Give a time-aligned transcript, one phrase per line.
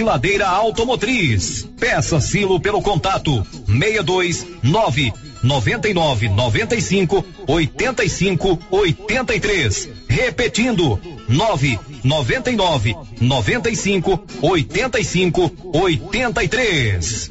[0.00, 1.68] Siladeira Automotriz.
[1.78, 9.90] Peça Silo pelo contato 62 9 99 95 85 83.
[10.08, 17.30] Repetindo 9 99 95 85 83.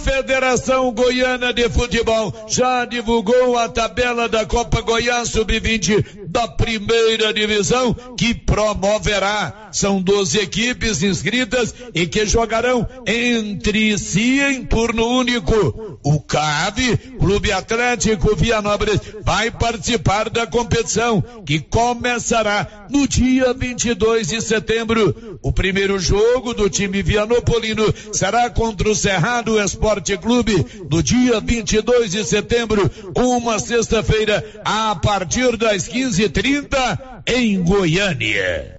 [0.00, 7.94] Federação Goiana de Futebol já divulgou a tabela da Copa Goiás Sub-20 da primeira divisão
[8.16, 9.68] que promoverá.
[9.72, 15.98] São 12 equipes inscritas e que jogarão entre si em turno único.
[16.02, 24.40] O CAV, Clube Atlético Vianópolis, vai participar da competição que começará no dia 22 de
[24.40, 25.38] setembro.
[25.42, 29.89] O primeiro jogo do time vianopolino será contra o Cerrado Esporte
[30.20, 38.78] Clube no dia 22 de setembro, uma sexta-feira, a partir das 15h30 em Goiânia.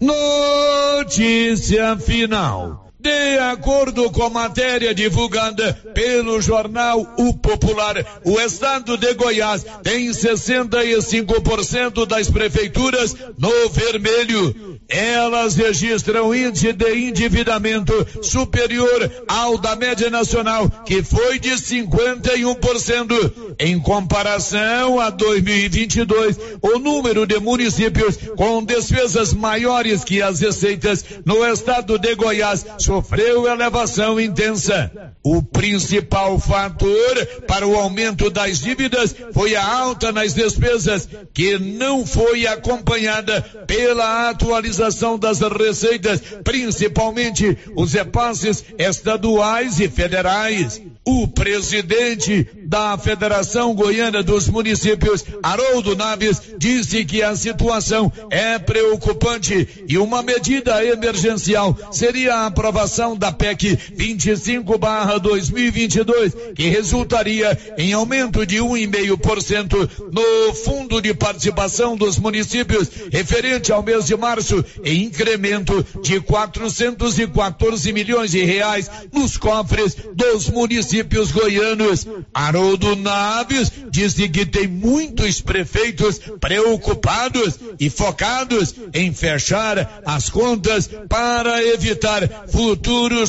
[0.00, 2.87] Notícia final.
[3.00, 10.08] De acordo com a matéria divulgada pelo jornal O Popular, o estado de Goiás tem
[10.08, 14.80] 65% das prefeituras no vermelho.
[14.88, 23.54] Elas registram índice de endividamento superior ao da média nacional, que foi de 51%.
[23.60, 31.44] Em comparação a 2022, o número de municípios com despesas maiores que as receitas no
[31.44, 34.90] estado de Goiás sofreu elevação intensa.
[35.22, 42.06] O principal fator para o aumento das dívidas foi a alta nas despesas, que não
[42.06, 50.80] foi acompanhada pela atualização das receitas, principalmente os repasses estaduais e federais.
[51.04, 59.84] O presidente da Federação Goiana dos Municípios, Haroldo Naves, disse que a situação é preocupante
[59.88, 68.58] e uma medida emergencial seria a aprovação da PEC 25/2022, que resultaria em aumento de
[68.58, 76.20] 1,5% no Fundo de Participação dos Municípios referente ao mês de março e incremento de
[76.20, 82.06] 414 milhões de reais nos cofres dos municípios municípios goianos.
[82.32, 91.64] Haroldo Naves disse que tem muitos prefeitos preocupados e focados em fechar as contas para
[91.64, 92.67] evitar futuros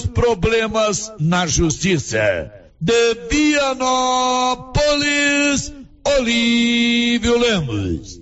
[0.08, 2.52] problemas na justiça.
[2.80, 4.70] De Vianópolis,
[6.06, 8.22] Olívio Lemos.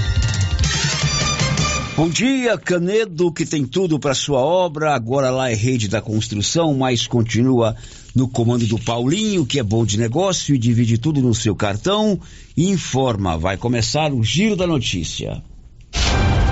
[2.01, 4.95] Bom dia, Canedo, que tem tudo para sua obra.
[4.95, 7.75] Agora lá é rede da construção, mas continua
[8.15, 12.19] no comando do Paulinho, que é bom de negócio e divide tudo no seu cartão.
[12.57, 15.43] E informa, vai começar o giro da notícia.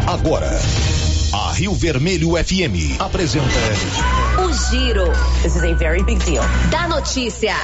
[0.06, 0.52] Agora,
[1.34, 3.50] a Rio Vermelho FM apresenta
[4.46, 5.12] O Giro.
[5.42, 6.44] This is a very big deal.
[6.70, 7.56] Da notícia.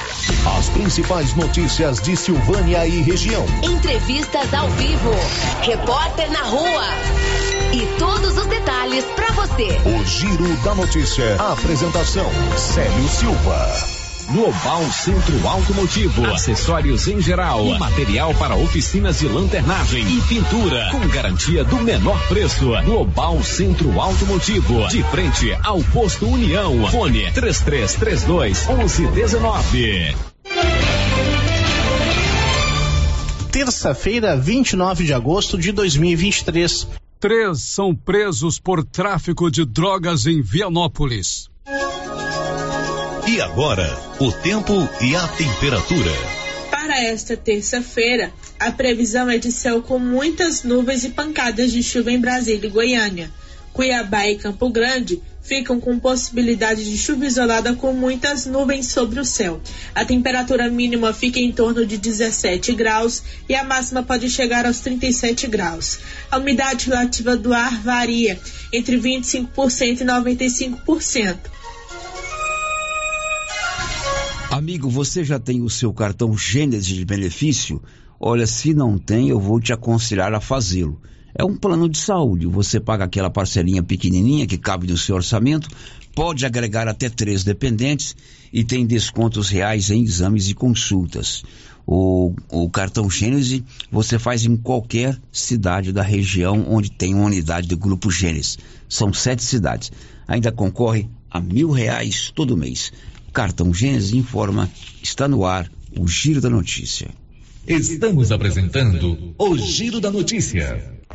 [0.58, 3.46] as principais notícias de Silvânia e região.
[3.62, 5.12] Entrevistas ao vivo.
[5.62, 7.55] Repórter na rua.
[7.72, 9.78] E todos os detalhes para você.
[9.84, 11.36] O Giro da Notícia.
[11.38, 13.96] A apresentação: Célio Silva.
[14.30, 21.62] Global Centro Automotivo, acessórios em geral, material para oficinas de lanternagem e pintura, com garantia
[21.62, 22.72] do menor preço.
[22.84, 26.88] Global Centro Automotivo, de frente ao posto União.
[26.88, 30.16] Fone 3332 1119.
[33.52, 37.05] Terça-feira, 29 de agosto de 2023.
[37.18, 41.48] Três são presos por tráfico de drogas em Vianópolis.
[43.26, 43.88] E agora,
[44.20, 46.12] o tempo e a temperatura.
[46.70, 52.12] Para esta terça-feira, a previsão é de céu com muitas nuvens e pancadas de chuva
[52.12, 53.30] em Brasília e Goiânia.
[53.72, 59.24] Cuiabá e Campo Grande ficam com possibilidade de chuva isolada com muitas nuvens sobre o
[59.24, 59.60] céu.
[59.94, 64.80] A temperatura mínima fica em torno de 17 graus e a máxima pode chegar aos
[64.80, 66.00] 37 graus.
[66.30, 68.38] A umidade relativa do ar varia
[68.72, 71.36] entre 25% e 95%.
[74.50, 77.82] Amigo, você já tem o seu cartão Gênesis de benefício?
[78.18, 81.00] Olha, se não tem, eu vou te aconselhar a fazê-lo.
[81.38, 82.46] É um plano de saúde.
[82.46, 85.68] Você paga aquela parcelinha pequenininha que cabe no seu orçamento,
[86.14, 88.16] pode agregar até três dependentes
[88.50, 91.44] e tem descontos reais em exames e consultas.
[91.86, 93.62] O, o cartão Gênesis
[93.92, 98.58] você faz em qualquer cidade da região onde tem uma unidade do Grupo Gênesis.
[98.88, 99.92] São sete cidades.
[100.26, 102.90] Ainda concorre a mil reais todo mês.
[103.30, 104.70] Cartão Gênesis informa,
[105.02, 107.10] está no ar o Giro da Notícia.
[107.68, 110.95] Estamos apresentando o Giro da Notícia.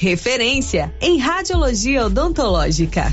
[0.00, 3.10] referência em radiologia odontológica.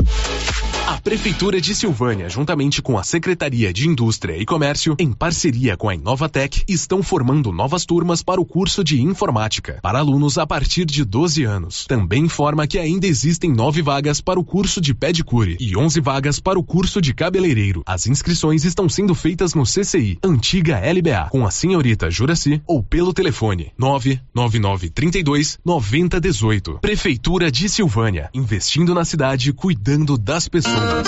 [0.87, 5.89] A Prefeitura de Silvânia, juntamente com a Secretaria de Indústria e Comércio, em parceria com
[5.89, 10.85] a Inovatec, estão formando novas turmas para o curso de Informática, para alunos a partir
[10.85, 11.85] de 12 anos.
[11.85, 16.39] Também informa que ainda existem nove vagas para o curso de pedicure e 11 vagas
[16.39, 17.83] para o curso de cabeleireiro.
[17.85, 23.13] As inscrições estão sendo feitas no CCI, antiga LBA, com a senhorita Juraci ou pelo
[23.13, 26.76] telefone 99932 9018.
[26.81, 31.07] Prefeitura de Silvânia, investindo na cidade, cuidando das pessoas.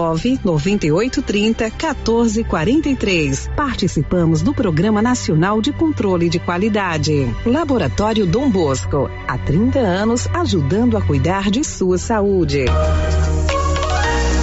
[0.00, 3.50] 998 30 14 43.
[3.54, 7.28] Participamos do Programa Nacional de Controle de Qualidade.
[7.44, 12.64] Laboratório Dom Bosco, há 30 anos ajudando a cuidar de sua saúde.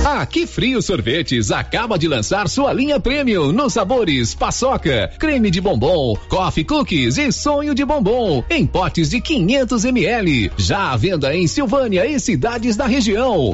[0.05, 5.59] A Que Frio Sorvetes acaba de lançar sua linha premium nos sabores paçoca, creme de
[5.59, 10.51] bombom, coffee cookies e sonho de bombom em potes de 500 ml.
[10.57, 13.53] Já à venda em Silvânia e cidades da região.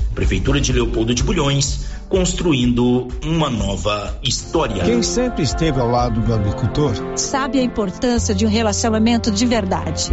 [0.13, 4.83] Prefeitura de Leopoldo de Bulhões, construindo uma nova história.
[4.83, 10.11] Quem sempre esteve ao lado do agricultor sabe a importância de um relacionamento de verdade.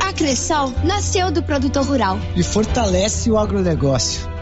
[0.00, 4.36] A Cressol nasceu do produtor rural e fortalece o agronegócio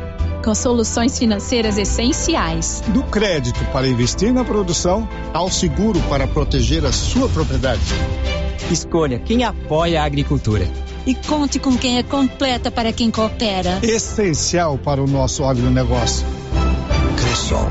[0.45, 2.83] com soluções financeiras essenciais.
[2.89, 7.81] Do crédito para investir na produção ao seguro para proteger a sua propriedade.
[8.71, 10.69] Escolha quem apoia a agricultura.
[11.07, 13.79] E conte com quem é completa para quem coopera.
[13.83, 16.27] Essencial para o nosso agronegócio.
[17.17, 17.71] Cressol.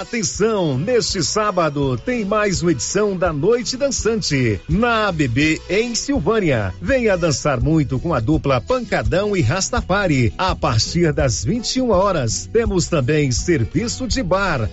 [0.00, 6.72] Atenção, neste sábado tem mais uma edição da Noite Dançante na ABB em Silvânia.
[6.80, 10.32] Venha dançar muito com a dupla Pancadão e Rastafari.
[10.38, 14.70] A partir das 21 horas, temos também serviço de bar.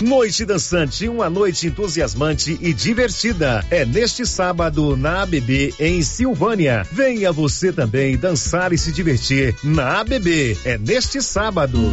[0.00, 3.62] Noite Dançante, uma noite entusiasmante e divertida.
[3.70, 6.82] É neste sábado na ABB em Silvânia.
[6.90, 10.56] Venha você também dançar e se divertir na ABB.
[10.64, 11.92] É neste sábado.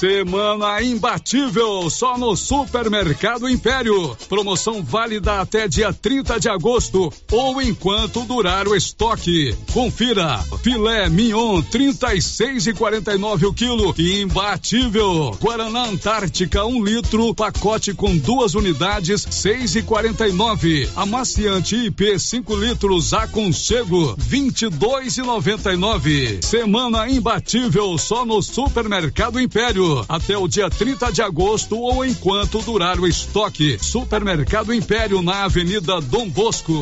[0.00, 4.16] Semana imbatível só no Supermercado Império.
[4.30, 9.54] Promoção válida até dia 30 de agosto ou enquanto durar o estoque.
[9.74, 15.36] Confira: filé mignon 36 e 49 o quilo, imbatível.
[15.38, 20.88] Guaraná Antártica 1 um litro, pacote com duas unidades 6 e 49.
[20.96, 26.38] Amaciante IP 5 litros aconchego 22 e 99.
[26.40, 32.98] Semana imbatível só no Supermercado Império até o dia 30 de agosto ou enquanto durar
[32.98, 33.78] o estoque.
[33.80, 36.80] Supermercado Império na Avenida Dom Bosco.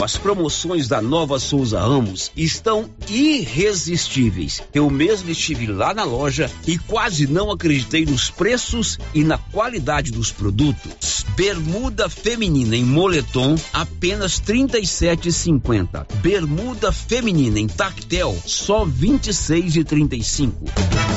[0.00, 4.62] As promoções da Nova Souza Ramos estão irresistíveis.
[4.72, 10.10] Eu mesmo estive lá na loja e quase não acreditei nos preços e na qualidade
[10.10, 11.24] dos produtos.
[11.36, 16.06] Bermuda feminina em moletom apenas R$ 37,50.
[16.16, 21.11] Bermuda feminina em tactel só R$ 26,35.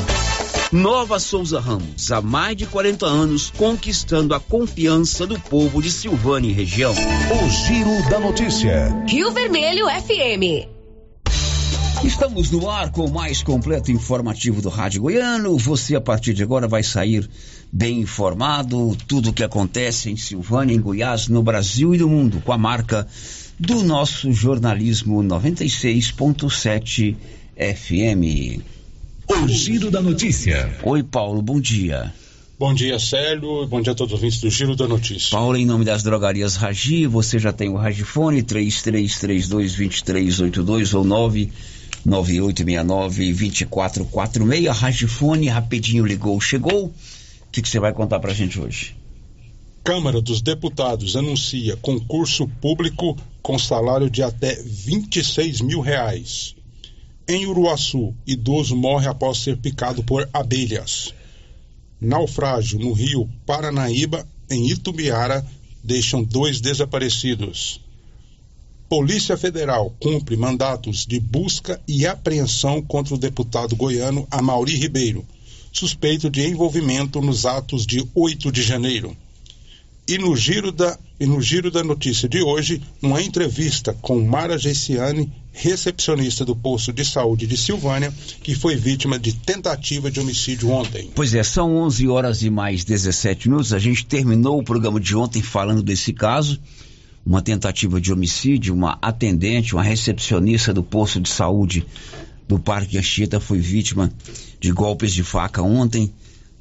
[0.76, 6.50] Nova Souza Ramos, há mais de 40 anos, conquistando a confiança do povo de Silvânia
[6.50, 6.92] e região.
[6.92, 8.94] O Giro da Notícia.
[9.08, 10.68] Rio Vermelho FM.
[12.04, 15.56] Estamos no ar com o mais completo informativo do Rádio Goiano.
[15.56, 17.26] Você, a partir de agora, vai sair
[17.72, 18.94] bem informado.
[19.08, 22.58] Tudo o que acontece em Silvânia, em Goiás, no Brasil e no mundo, com a
[22.58, 23.08] marca
[23.58, 27.16] do nosso jornalismo 96.7
[27.56, 28.75] FM.
[29.28, 30.72] O Giro da Notícia.
[30.84, 32.14] Oi, Paulo, bom dia.
[32.56, 35.36] Bom dia, Célio, bom dia a todos os ouvintes do Giro da Notícia.
[35.36, 41.04] Paulo, em nome das drogarias Ragi, você já tem o Ragifone 33322382 ou
[42.06, 44.68] 998692446.
[44.68, 46.86] Ragifone, rapidinho ligou, chegou.
[46.86, 46.92] O
[47.50, 48.94] que, que você vai contar pra gente hoje?
[49.82, 56.55] Câmara dos Deputados anuncia concurso público com salário de até 26 mil reais.
[57.28, 61.12] Em Uruaçu, idoso morre após ser picado por abelhas.
[62.00, 65.44] Naufrágio no rio Paranaíba, em Itubiara,
[65.82, 67.80] deixam dois desaparecidos.
[68.88, 75.26] Polícia Federal cumpre mandatos de busca e apreensão contra o deputado goiano Amauri Ribeiro,
[75.72, 79.16] suspeito de envolvimento nos atos de 8 de janeiro.
[80.08, 84.56] E no giro da, e no giro da notícia de hoje, uma entrevista com Mara
[84.56, 90.70] Gessiane, recepcionista do posto de saúde de Silvânia, que foi vítima de tentativa de homicídio
[90.70, 91.10] ontem.
[91.12, 93.72] Pois é, são 11 horas e mais 17 minutos.
[93.72, 96.60] A gente terminou o programa de ontem falando desse caso.
[97.24, 101.84] Uma tentativa de homicídio, uma atendente, uma recepcionista do posto de saúde
[102.46, 104.12] do Parque Anchieta foi vítima
[104.60, 106.12] de golpes de faca ontem.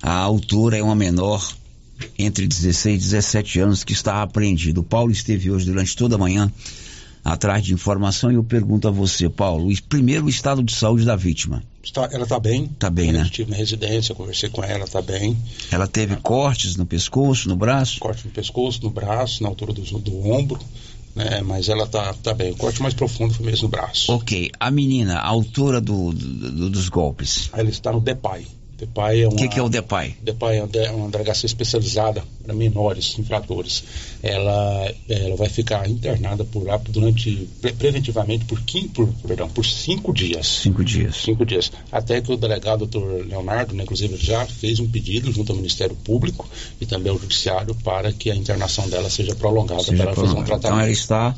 [0.01, 1.53] A autora é uma menor
[2.17, 4.81] entre 16 e 17 anos que está apreendido.
[4.81, 6.51] O Paulo esteve hoje durante toda a manhã
[7.25, 11.15] atrás de informação e eu pergunto a você, Paulo, primeiro o estado de saúde da
[11.15, 11.63] vítima.
[11.83, 12.65] Está, ela está bem.
[12.65, 13.21] Está bem, né?
[13.21, 15.35] Eu estive na residência, conversei com ela, está bem.
[15.71, 17.99] Ela teve cortes no pescoço, no braço?
[17.99, 20.59] Corte no pescoço, no braço, na altura do, do ombro.
[21.15, 22.51] Né, mas ela tá, tá bem.
[22.51, 24.11] O corte mais profundo foi mesmo no braço.
[24.11, 24.51] Ok.
[24.59, 27.49] A menina, a autora do, do, dos golpes?
[27.53, 28.45] Ela está no DEPAI.
[28.85, 30.15] DEPAI é uma, o que, que, é o DEPAI?
[30.21, 33.83] DEPAI é uma delegacia especializada para menores infratores.
[34.21, 40.13] Ela, ela vai ficar internada por lá durante preventivamente por, quim, por, perdão, por cinco
[40.13, 40.47] dias.
[40.61, 41.15] Cinco dias.
[41.15, 41.71] Cinco dias.
[41.91, 45.95] Até que o delegado doutor Leonardo, né, inclusive, já fez um pedido junto ao Ministério
[45.95, 46.47] Público
[46.79, 50.39] e também ao Judiciário para que a internação dela seja prolongada seja para ela fazer
[50.39, 50.65] um tratamento.
[50.65, 51.35] Então ela está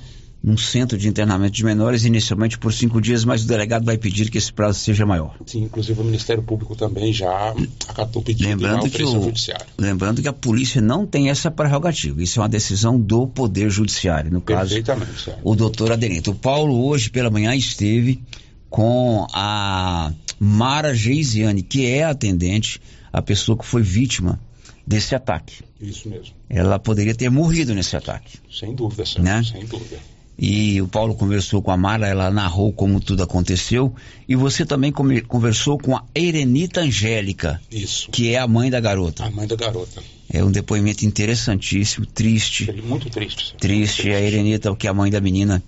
[0.47, 4.29] num centro de internamento de menores, inicialmente por cinco dias, mas o delegado vai pedir
[4.29, 5.35] que esse prazo seja maior.
[5.45, 7.53] Sim, inclusive o Ministério Público também já
[7.85, 9.65] acatou pedido lembrando que o, judiciário.
[9.77, 14.31] Lembrando que a polícia não tem essa prerrogativa, isso é uma decisão do Poder Judiciário,
[14.31, 16.31] no caso, Perfeitamente, o doutor Adenito.
[16.31, 18.23] O Paulo hoje pela manhã esteve
[18.69, 22.79] com a Mara Geisiane, que é a atendente,
[23.11, 24.39] a pessoa que foi vítima
[24.87, 25.61] desse ataque.
[25.81, 26.33] Isso mesmo.
[26.49, 28.39] Ela poderia ter morrido nesse ataque.
[28.49, 29.25] Sem dúvida, senhor.
[29.25, 29.43] Né?
[29.43, 29.97] sem dúvida
[30.37, 33.93] e o Paulo conversou com a Mara, ela narrou como tudo aconteceu,
[34.29, 38.09] e você também conversou com a Erenita Angélica, Isso.
[38.11, 39.25] que é a mãe da garota.
[39.25, 40.03] A mãe da garota.
[40.31, 42.71] É um depoimento interessantíssimo, triste.
[42.83, 43.55] Muito triste.
[43.57, 44.03] Triste.
[44.03, 44.11] Triste.
[44.11, 45.63] A Erenita, que a mãe da menina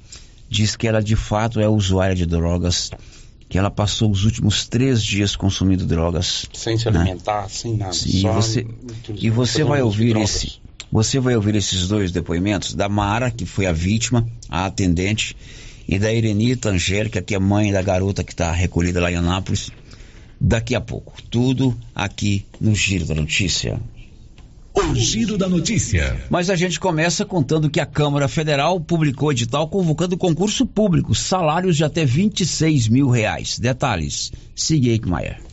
[0.48, 2.92] diz que ela de fato é usuária de drogas,
[3.48, 6.46] que ela passou os últimos três dias consumindo drogas.
[6.54, 7.00] Sem se né?
[7.00, 7.96] alimentar, sem nada.
[8.06, 8.68] E você,
[9.16, 10.60] e você vai ouvir esse
[10.92, 15.36] você vai ouvir esses dois depoimentos da Mara, que foi a vítima, a atendente,
[15.88, 19.72] e da Irenita Angélica, que é mãe da garota que está recolhida lá em Anápolis,
[20.40, 21.14] daqui a pouco.
[21.30, 23.80] Tudo aqui no Giro da Notícia.
[24.74, 26.24] O Giro da Notícia.
[26.30, 31.76] Mas a gente começa contando que a Câmara Federal publicou edital convocando concurso público, salários
[31.76, 33.58] de até 26 mil reais.
[33.60, 34.32] Detalhes.
[34.56, 35.49] Siga Maia.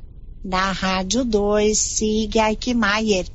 [0.46, 3.26] Na Rádio 2, siga Aikmaier.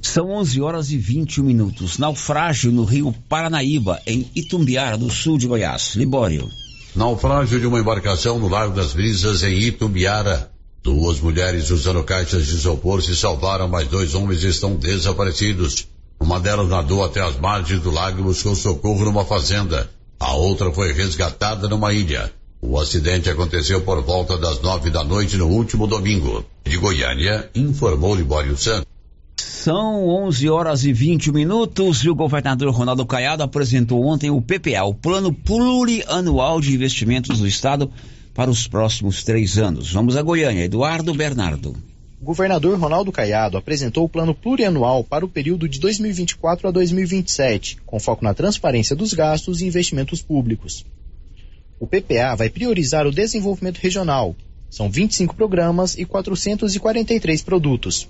[0.00, 1.98] São 11 horas e 21 minutos.
[1.98, 5.96] Naufrágio no rio Paranaíba, em Itumbiara, do sul de Goiás.
[5.96, 6.48] Libório.
[6.94, 10.50] Naufrágio de uma embarcação no Lago das Brisas, em Itumbiara.
[10.82, 15.86] Duas mulheres usando caixas de isopor se salvaram, mas dois homens estão desaparecidos.
[16.18, 19.88] Uma delas nadou até as margens do lago e buscou socorro numa fazenda.
[20.18, 22.32] A outra foi resgatada numa ilha.
[22.60, 26.44] O acidente aconteceu por volta das nove da noite no último domingo.
[26.64, 28.89] De Goiânia, informou Libório Santos.
[29.40, 34.84] São 11 horas e 20 minutos e o governador Ronaldo Caiado apresentou ontem o PPA,
[34.84, 37.90] o Plano Plurianual de Investimentos do Estado
[38.34, 39.92] para os próximos três anos.
[39.92, 40.64] Vamos a Goiânia.
[40.64, 41.74] Eduardo Bernardo.
[42.20, 47.78] O governador Ronaldo Caiado apresentou o plano plurianual para o período de 2024 a 2027,
[47.86, 50.84] com foco na transparência dos gastos e investimentos públicos.
[51.78, 54.36] O PPA vai priorizar o desenvolvimento regional.
[54.68, 58.06] São 25 programas e 443 produtos.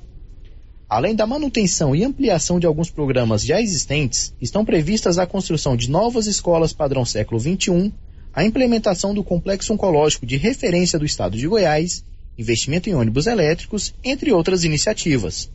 [0.90, 5.88] Além da manutenção e ampliação de alguns programas já existentes, estão previstas a construção de
[5.88, 7.92] novas escolas padrão século XXI,
[8.35, 12.05] a implementação do complexo oncológico de referência do estado de Goiás,
[12.37, 15.48] investimento em ônibus elétricos, entre outras iniciativas.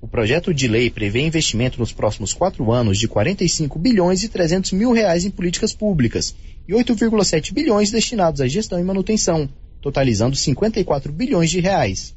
[0.00, 4.72] O projeto de lei prevê investimento nos próximos quatro anos de 45 bilhões e 300
[4.72, 6.34] mil reais em políticas públicas
[6.66, 9.48] e 8,7 bilhões destinados à gestão e manutenção,
[9.80, 12.15] totalizando 54 bilhões de reais.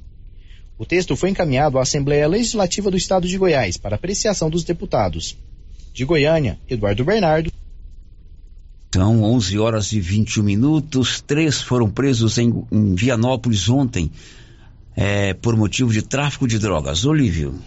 [0.80, 5.38] O texto foi encaminhado à Assembleia Legislativa do Estado de Goiás para apreciação dos deputados.
[5.94, 7.52] De Goiânia, Eduardo Bernardo.
[8.96, 11.20] São 11 horas e 21 minutos.
[11.20, 14.10] Três foram presos em, em Vianópolis ontem
[14.96, 17.04] é, por motivo de tráfico de drogas.
[17.04, 17.60] Olívio.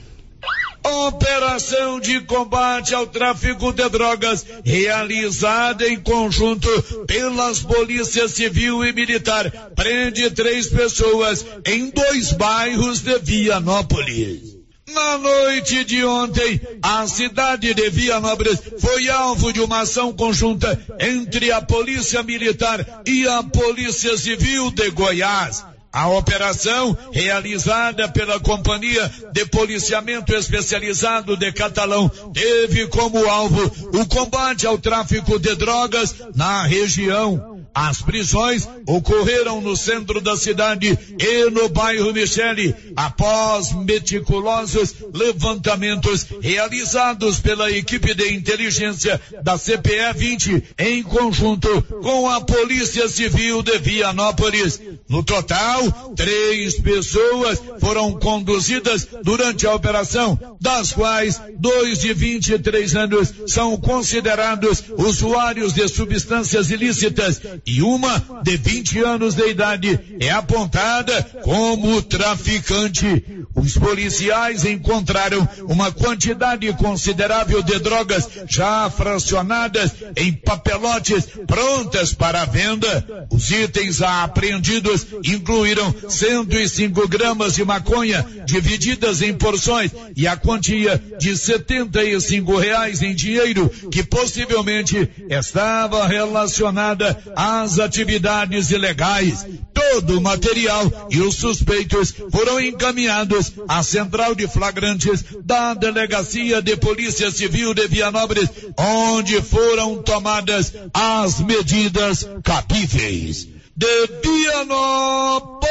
[0.84, 6.68] Operação de combate ao tráfico de drogas realizada em conjunto
[7.06, 14.62] pelas polícias civil e militar prende três pessoas em dois bairros de Vianópolis.
[14.92, 21.50] Na noite de ontem, a cidade de Vianópolis foi alvo de uma ação conjunta entre
[21.52, 25.64] a Polícia Militar e a Polícia Civil de Goiás.
[25.92, 34.66] A operação, realizada pela Companhia de Policiamento Especializado de Catalão, teve como alvo o combate
[34.66, 37.51] ao tráfico de drogas na região.
[37.74, 47.40] As prisões ocorreram no centro da cidade e no bairro Michele, após meticulosos levantamentos realizados
[47.40, 54.80] pela equipe de inteligência da CPE 20 em conjunto com a Polícia Civil de Vianópolis.
[55.08, 63.32] No total, três pessoas foram conduzidas durante a operação, das quais dois de 23 anos
[63.46, 71.22] são considerados usuários de substâncias ilícitas e uma de 20 anos de idade é apontada
[71.42, 73.46] como traficante.
[73.55, 83.27] Os policiais encontraram uma quantidade considerável de drogas já fracionadas em papelotes prontas para venda.
[83.31, 91.37] Os itens apreendidos incluíram 105 gramas de maconha divididas em porções e a quantia de
[91.37, 97.16] 75 reais em dinheiro que possivelmente estava relacionada
[97.60, 99.46] às atividades ilegais.
[99.74, 106.76] Todo o material e os suspeitos foram encaminhados à central de flagrantes da Delegacia de
[106.76, 113.48] Polícia Civil de Vianópolis, onde foram tomadas as medidas cabíveis.
[113.76, 115.66] De Vianópolis,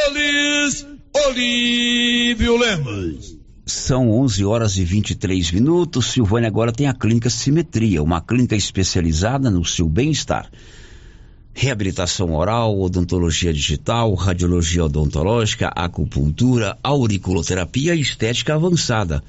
[1.27, 3.37] Olívio Lemos.
[3.65, 6.11] São 11 horas e 23 minutos.
[6.11, 10.49] Silvânia agora tem a clínica Simetria, uma clínica especializada no seu bem-estar.
[11.53, 19.21] Reabilitação oral, odontologia digital, radiologia odontológica, acupuntura, auriculoterapia e estética avançada,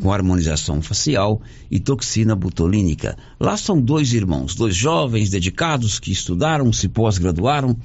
[0.00, 3.16] com harmonização facial e toxina butolínica.
[3.38, 7.76] Lá são dois irmãos, dois jovens dedicados que estudaram, se pós-graduaram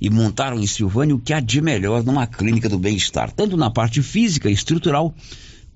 [0.00, 3.70] e montaram em Silvânia o que há de melhor numa clínica do bem-estar, tanto na
[3.70, 5.14] parte física e estrutural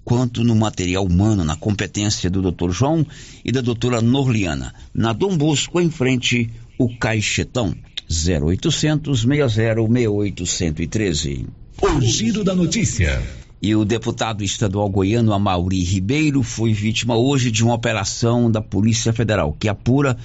[0.05, 2.71] quanto no material humano, na competência do Dr.
[2.71, 3.07] João
[3.45, 4.75] e da doutora Norliana.
[4.93, 7.75] Na Dom Bosco, em frente, o Caixetão.
[8.11, 11.47] 0800 60 68 113.
[11.83, 13.23] O giro da notícia.
[13.61, 19.13] E o deputado estadual goiano Amauri Ribeiro foi vítima hoje de uma operação da Polícia
[19.13, 20.17] Federal que apura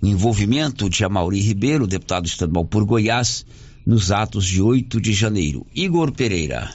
[0.00, 3.44] o envolvimento de Amauri Ribeiro, deputado estadual por Goiás,
[3.84, 5.66] nos atos de 8 de janeiro.
[5.74, 6.70] Igor Pereira.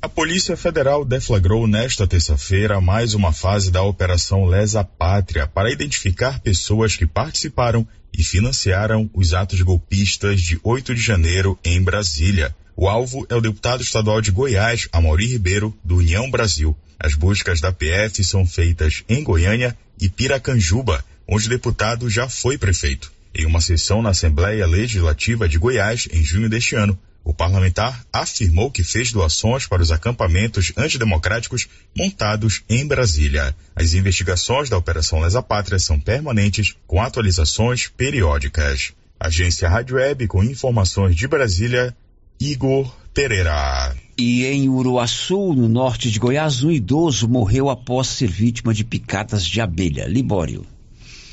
[0.00, 6.38] A Polícia Federal deflagrou nesta terça-feira mais uma fase da Operação Lesa Pátria para identificar
[6.38, 7.84] pessoas que participaram
[8.16, 12.54] e financiaram os atos golpistas de 8 de janeiro em Brasília.
[12.76, 16.76] O alvo é o deputado estadual de Goiás, Amaury Ribeiro, do União Brasil.
[16.96, 22.56] As buscas da PF são feitas em Goiânia e Piracanjuba, onde o deputado já foi
[22.56, 23.10] prefeito.
[23.34, 28.70] Em uma sessão na Assembleia Legislativa de Goiás, em junho deste ano, o parlamentar afirmou
[28.70, 33.54] que fez doações para os acampamentos antidemocráticos montados em Brasília.
[33.76, 38.92] As investigações da Operação Lesa Pátria são permanentes, com atualizações periódicas.
[39.20, 41.94] Agência Rádio Web com informações de Brasília,
[42.40, 43.94] Igor Pereira.
[44.16, 49.44] E em Uruaçu, no norte de Goiás, um idoso morreu após ser vítima de picadas
[49.44, 50.06] de abelha.
[50.06, 50.64] Libório.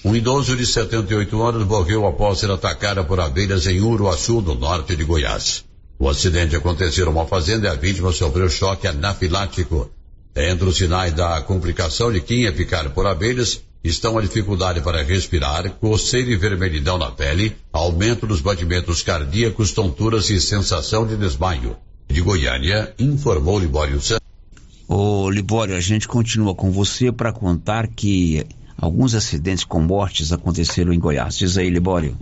[0.03, 4.95] Um idoso de 78 anos morreu após ser atacado por abelhas em Uruaçu, no norte
[4.95, 5.63] de Goiás.
[5.97, 9.89] O acidente aconteceu numa fazenda e a vítima sofreu choque anafilático.
[10.35, 15.03] Entre os sinais da complicação de quem é picado por abelhas estão a dificuldade para
[15.03, 21.77] respirar, coceira e vermelhidão na pele, aumento dos batimentos cardíacos, tonturas e sensação de desmaio.
[22.09, 24.25] De Goiânia, informou Libório Santos.
[24.87, 28.45] Ô Libório, a gente continua com você para contar que
[28.77, 31.37] alguns acidentes com mortes aconteceram em Goiás.
[31.37, 32.17] Diz aí, Libório.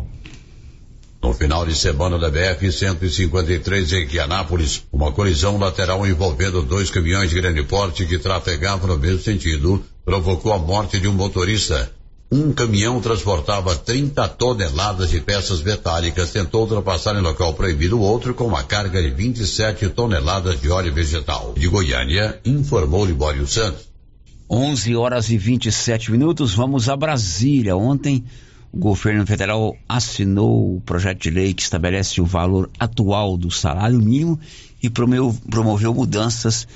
[1.23, 7.39] No final de semana da BF-153 em Quianápolis, uma colisão lateral envolvendo dois caminhões de
[7.39, 11.89] grande porte que trafegavam no mesmo sentido provocou a morte de um motorista.
[12.29, 18.33] Um caminhão transportava 30 toneladas de peças metálicas, tentou ultrapassar em local proibido o outro
[18.33, 21.53] com uma carga de 27 toneladas de óleo vegetal.
[21.55, 23.87] De Goiânia, informou Libório Santos.
[24.49, 27.77] 11 horas e 27 minutos, vamos a Brasília.
[27.77, 28.25] Ontem,
[28.73, 33.99] o governo federal assinou o projeto de lei que estabelece o valor atual do salário
[33.99, 34.39] mínimo
[34.81, 36.67] e promoveu, promoveu mudanças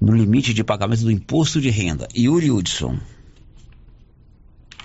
[0.00, 2.08] no limite de pagamento do imposto de renda.
[2.16, 2.98] Yuri Hudson.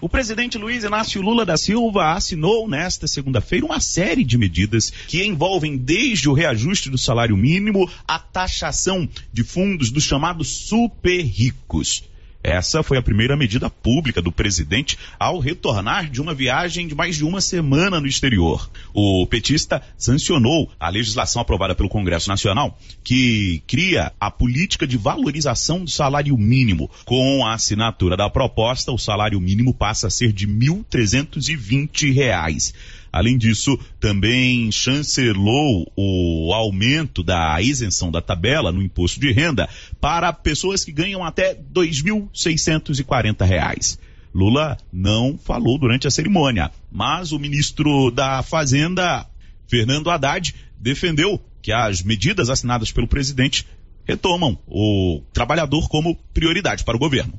[0.01, 5.25] O presidente Luiz Inácio Lula da Silva assinou nesta segunda-feira uma série de medidas que
[5.25, 12.03] envolvem desde o reajuste do salário mínimo à taxação de fundos dos chamados super ricos.
[12.47, 17.17] Essa foi a primeira medida pública do presidente ao retornar de uma viagem de mais
[17.17, 18.69] de uma semana no exterior.
[18.93, 25.83] O petista sancionou a legislação aprovada pelo Congresso Nacional que cria a política de valorização
[25.83, 26.89] do salário mínimo.
[27.03, 30.53] Com a assinatura da proposta, o salário mínimo passa a ser de R$
[30.89, 32.73] 1.320.
[33.17, 39.67] Além disso, também chancelou o aumento da isenção da tabela no imposto de renda
[39.99, 43.97] para pessoas que ganham até R$ 2.640.
[44.32, 49.25] Lula não falou durante a cerimônia, mas o ministro da Fazenda,
[49.67, 53.65] Fernando Haddad, defendeu que as medidas assinadas pelo presidente
[54.06, 57.34] retomam o trabalhador como prioridade para o governo.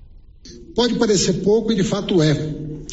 [0.75, 2.35] Pode parecer pouco e de fato é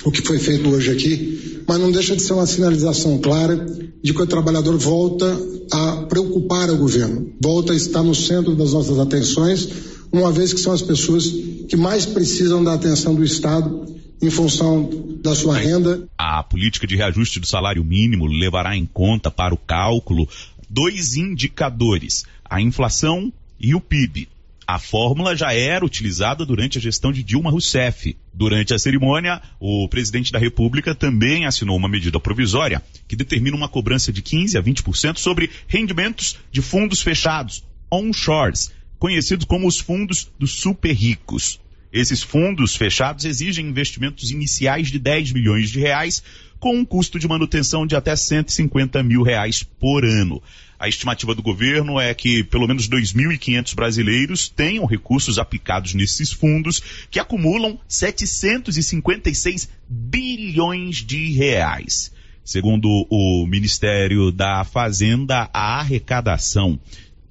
[0.04, 3.56] o que foi feito hoje aqui, mas não deixa de ser uma sinalização clara
[4.04, 5.26] de que o trabalhador volta
[5.72, 9.68] a preocupar o governo, volta a estar no centro das nossas atenções,
[10.12, 11.26] uma vez que são as pessoas
[11.68, 13.86] que mais precisam da atenção do Estado
[14.22, 16.08] em função da sua renda.
[16.18, 20.28] A política de reajuste do salário mínimo levará em conta para o cálculo
[20.70, 24.28] dois indicadores: a inflação e o PIB.
[24.68, 28.18] A fórmula já era utilizada durante a gestão de Dilma Rousseff.
[28.34, 33.70] Durante a cerimônia, o presidente da República também assinou uma medida provisória que determina uma
[33.70, 40.32] cobrança de 15 a 20% sobre rendimentos de fundos fechados, onshores, conhecidos como os fundos
[40.40, 41.60] dos super ricos.
[41.94, 46.24] Esses fundos fechados exigem investimentos iniciais de 10 milhões de reais,
[46.60, 50.42] com um custo de manutenção de até 150 mil reais por ano.
[50.78, 56.82] A estimativa do governo é que pelo menos 2.500 brasileiros tenham recursos aplicados nesses fundos,
[57.10, 62.12] que acumulam 756 bilhões de reais.
[62.44, 66.80] Segundo o Ministério da Fazenda, a arrecadação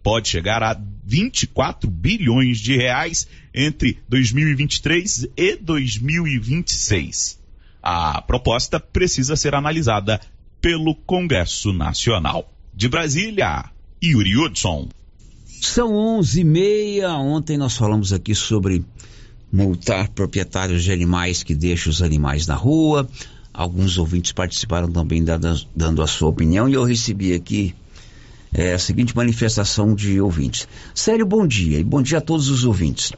[0.03, 7.39] pode chegar a 24 bilhões de reais entre 2023 e 2026.
[7.83, 10.21] A proposta precisa ser analisada
[10.61, 12.54] pelo Congresso Nacional.
[12.77, 13.67] De Brasília,
[14.03, 14.89] Yuri Hudson.
[15.61, 17.13] São onze e meia.
[17.13, 18.85] Ontem nós falamos aqui sobre
[19.53, 23.09] multar proprietários de animais que deixam os animais na rua.
[23.53, 27.73] Alguns ouvintes participaram também dando, a sua opinião e eu recebi aqui
[28.53, 30.67] é, a seguinte manifestação de ouvintes.
[30.93, 33.13] Sério, bom dia e bom dia a todos os ouvintes.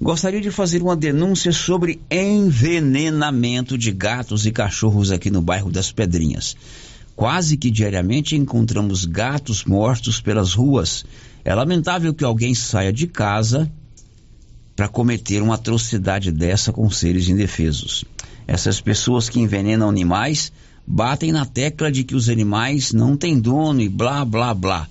[0.00, 5.90] Gostaria de fazer uma denúncia sobre envenenamento de gatos e cachorros aqui no bairro das
[5.90, 6.56] Pedrinhas.
[7.20, 11.04] Quase que diariamente encontramos gatos mortos pelas ruas.
[11.44, 13.70] É lamentável que alguém saia de casa
[14.74, 18.06] para cometer uma atrocidade dessa com seres indefesos.
[18.46, 20.50] Essas pessoas que envenenam animais
[20.86, 24.88] batem na tecla de que os animais não têm dono e blá blá blá.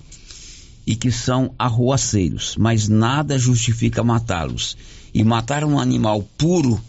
[0.86, 4.76] E que são arruaceiros, mas nada justifica matá-los.
[5.12, 6.80] E matar um animal puro,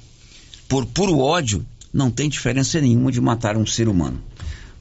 [0.69, 4.21] por puro ódio, não tem diferença nenhuma de matar um ser humano.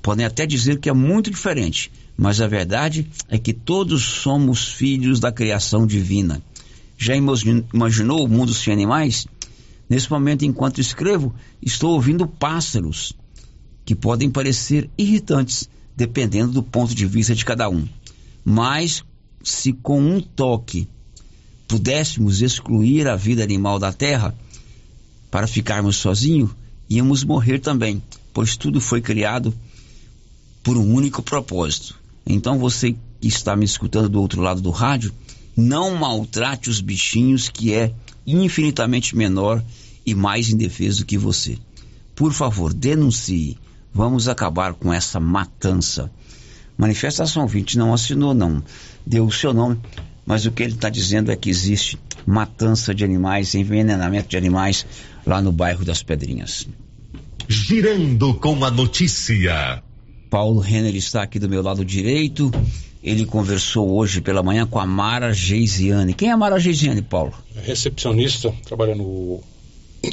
[0.02, 5.20] Podem até dizer que é muito diferente, mas a verdade é que todos somos filhos
[5.20, 6.42] da criação divina.
[6.96, 9.26] Já imaginou o mundo sem animais?
[9.88, 13.12] Nesse momento, enquanto escrevo, estou ouvindo pássaros
[13.84, 17.86] que podem parecer irritantes, dependendo do ponto de vista de cada um.
[18.44, 19.04] Mas,
[19.42, 20.86] se com um toque
[21.66, 24.34] pudéssemos excluir a vida animal da terra
[25.30, 26.50] para ficarmos sozinhos,
[26.88, 29.54] íamos morrer também, pois tudo foi criado
[30.62, 31.98] por um único propósito.
[32.26, 35.12] Então você que está me escutando do outro lado do rádio,
[35.56, 37.92] não maltrate os bichinhos que é
[38.26, 39.62] infinitamente menor
[40.04, 41.58] e mais indefeso que você.
[42.14, 43.58] Por favor, denuncie.
[43.92, 46.10] Vamos acabar com essa matança.
[46.76, 48.62] Manifestação 20 não assinou, não.
[49.04, 49.78] Deu o seu nome,
[50.24, 54.86] mas o que ele está dizendo é que existe matança de animais, envenenamento de animais
[55.26, 56.68] lá no bairro das Pedrinhas.
[57.48, 59.82] Girando com a notícia.
[60.30, 62.52] Paulo Renner está aqui do meu lado direito.
[63.02, 66.14] Ele conversou hoje pela manhã com a Mara Geisiane.
[66.14, 67.34] Quem é a Mara Geisiane, Paulo?
[67.56, 69.42] É recepcionista, trabalha no,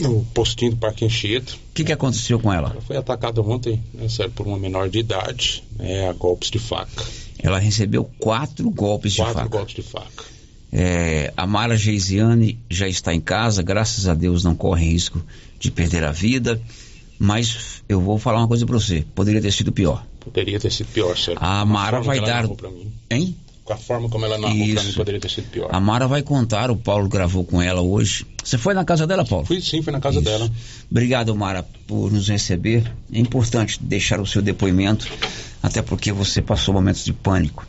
[0.01, 1.53] no postinho do Parque Anchieta.
[1.53, 2.71] O que, que aconteceu com ela?
[2.71, 6.58] Ela foi atacada ontem, né, sério, por uma menor de idade, né, a golpes de
[6.58, 7.06] faca.
[7.38, 9.49] Ela recebeu quatro golpes quatro de faca.
[9.49, 10.25] golpes de faca.
[10.71, 15.21] É, a Mara Geisiane já está em casa, graças a Deus não corre risco
[15.60, 16.60] de perder a vida.
[17.19, 20.06] Mas eu vou falar uma coisa para você: poderia ter sido pior.
[20.19, 21.39] Poderia ter sido pior, sério.
[21.41, 22.45] A Mara vai dar.
[23.10, 23.36] Hein?
[23.67, 25.69] com a forma como ela narrou pra mim, poderia ter sido pior.
[25.73, 28.25] A Mara vai contar, o Paulo gravou com ela hoje.
[28.41, 29.45] Você foi na casa dela, Paulo?
[29.45, 30.23] Fui sim, fui na casa Isso.
[30.25, 30.49] dela.
[30.89, 32.89] Obrigado, Mara, por nos receber.
[33.12, 35.06] É importante deixar o seu depoimento,
[35.62, 37.67] até porque você passou momentos de pânico.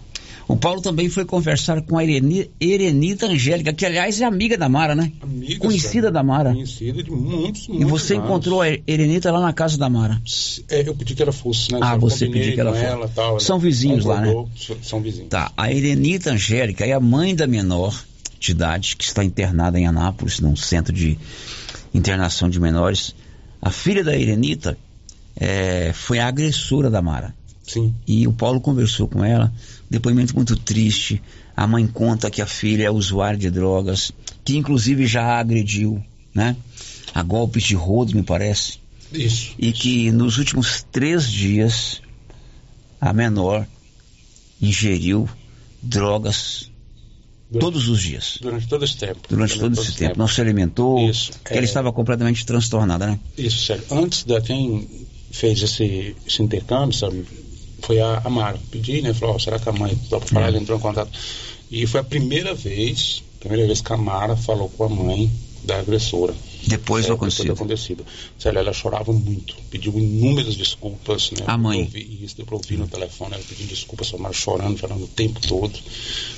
[0.49, 4.67] O Paulo também foi conversar com a Ereni, Erenita Angélica, que aliás é amiga da
[4.67, 5.13] Mara, né?
[5.21, 6.11] Amiga, Conhecida sério.
[6.11, 6.53] da Mara.
[6.53, 10.19] Conhecida de muitos, muitos E você encontrou a Erenita lá na casa da Mara.
[10.71, 11.79] É, eu pedi que ela fosse, né?
[11.83, 12.85] Ah, Eu você pediu que ela fosse.
[12.85, 14.33] ela, tal, ela São vizinhos lá, né?
[14.83, 15.29] São vizinhos.
[15.29, 18.03] Tá, a Erenita Angélica é a mãe da menor
[18.41, 21.19] de idade que está internada em Anápolis, num centro de
[21.93, 23.15] internação de menores.
[23.61, 24.79] A filha da Erenita
[25.37, 27.35] é, foi a agressora da Mara.
[27.63, 27.95] Sim.
[28.07, 29.53] E o Paulo conversou com ela,
[29.90, 31.20] depoimento muito triste.
[31.57, 34.12] A mãe conta que a filha é usuária de drogas,
[34.44, 36.03] que inclusive já a agrediu,
[36.35, 36.57] né?
[37.14, 38.79] A golpes de rodo, me parece.
[39.12, 39.55] Isso.
[39.59, 42.01] E que nos últimos três dias
[43.01, 43.66] a menor
[44.61, 45.29] ingeriu
[45.83, 46.70] drogas
[47.51, 48.38] Durante- todos os dias.
[48.42, 49.20] Durante todo esse tempo.
[49.29, 50.18] Durante todo esse tempo.
[50.18, 51.09] Não se alimentou.
[51.09, 51.33] Isso.
[51.44, 51.64] Que ela É.
[51.64, 53.18] estava completamente transtornada, né?
[53.38, 53.85] Isso, sério.
[53.90, 54.87] Antes da quem
[55.31, 57.24] fez esse, esse intercâmbio, sabe,
[57.81, 58.55] foi a, a.
[58.71, 59.12] Pedi, né?
[59.14, 60.47] Falou, ó, será que a mãe dá pra falar?
[60.47, 60.49] É.
[60.49, 61.11] Ela entrou em contato.
[61.71, 65.31] E foi a primeira vez, primeira vez que a Mara falou com a mãe
[65.69, 66.35] da agressora.
[66.67, 67.43] Depois do É, acontecido.
[67.49, 68.07] Depois do acontecido.
[68.39, 71.45] Sério, ela chorava muito, pediu inúmeras desculpas, né?
[71.47, 71.83] A mãe.
[71.83, 75.41] Ouvi isso, deu pra ouvir no telefone, ela pedindo desculpas, Mara chorando, chorando o tempo
[75.47, 75.79] todo,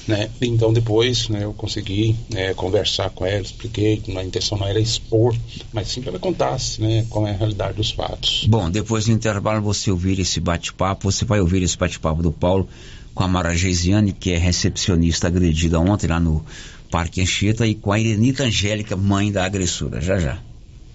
[0.09, 0.29] né?
[0.43, 4.81] Então depois, né, eu consegui né, conversar com ela, expliquei que a intenção não era
[4.81, 5.35] expor,
[5.73, 8.47] mas sim que ela contasse, né, como é a realidade dos fatos.
[8.49, 12.69] Bom, depois do intervalo você ouvir esse bate-papo, você vai ouvir esse bate-papo do Paulo
[13.15, 16.45] com a Mara Geisiane, que é recepcionista agredida ontem lá no
[16.91, 20.01] Parque Anchieta, e com a Irenita Angélica, mãe da agressora.
[20.01, 20.39] Já já.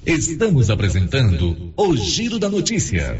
[0.06, 3.20] Estamos apresentando o Giro da Notícia.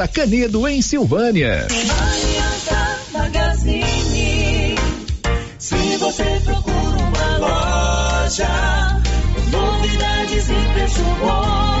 [0.01, 1.67] da Canedo, em Silvânia.
[3.13, 4.75] Magazine.
[5.59, 8.99] Se você procura uma loja,
[9.51, 11.80] novidades e preço bom.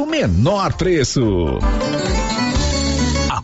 [0.05, 1.59] menor preço.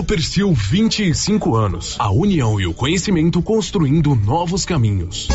[0.00, 1.96] Copercil 25 anos.
[1.98, 5.28] A união e o conhecimento construindo novos caminhos.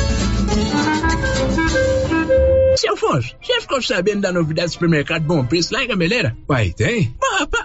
[2.76, 6.36] Seu Afonso, já ficou sabendo da novidade do supermercado Bom Preço lá em Gameleira?
[6.48, 7.16] Pai, tem?
[7.40, 7.65] Rapaz,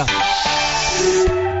[0.07, 1.60] Bora!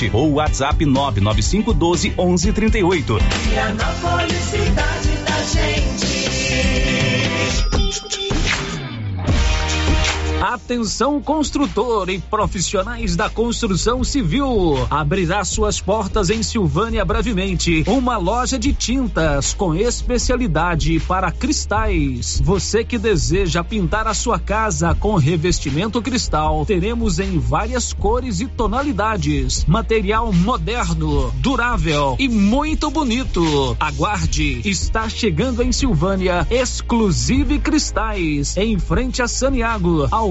[0.13, 3.17] ou WhatsApp 99512 1138.
[3.49, 6.21] Vianópolis, cidade da gente.
[10.41, 14.87] Atenção construtor e profissionais da construção civil.
[14.89, 17.83] Abrirá suas portas em Silvânia brevemente.
[17.85, 22.41] Uma loja de tintas com especialidade para cristais.
[22.43, 28.47] Você que deseja pintar a sua casa com revestimento cristal, teremos em várias cores e
[28.47, 29.63] tonalidades.
[29.65, 33.77] Material moderno, durável e muito bonito.
[33.79, 40.30] Aguarde, está chegando em Silvânia Exclusive Cristais, em frente a Saniago, ao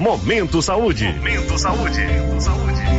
[0.00, 1.04] Momento Saúde.
[1.04, 2.00] Momento Saúde.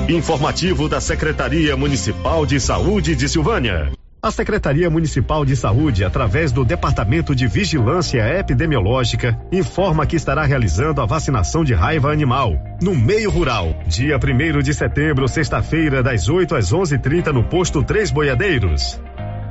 [0.07, 3.91] Informativo da Secretaria Municipal de Saúde de Silvânia.
[4.21, 11.01] A Secretaria Municipal de Saúde, através do Departamento de Vigilância Epidemiológica, informa que estará realizando
[11.01, 16.55] a vacinação de raiva animal no meio rural, dia 1 de setembro, sexta-feira, das 8
[16.55, 19.01] às 11:30 no posto Três Boiadeiros.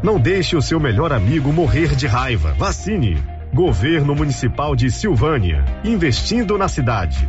[0.05, 2.55] Não deixe o seu melhor amigo morrer de raiva.
[2.57, 3.21] Vacine.
[3.53, 7.29] Governo Municipal de Silvânia, investindo na cidade,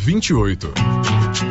[0.03, 1.50] 28.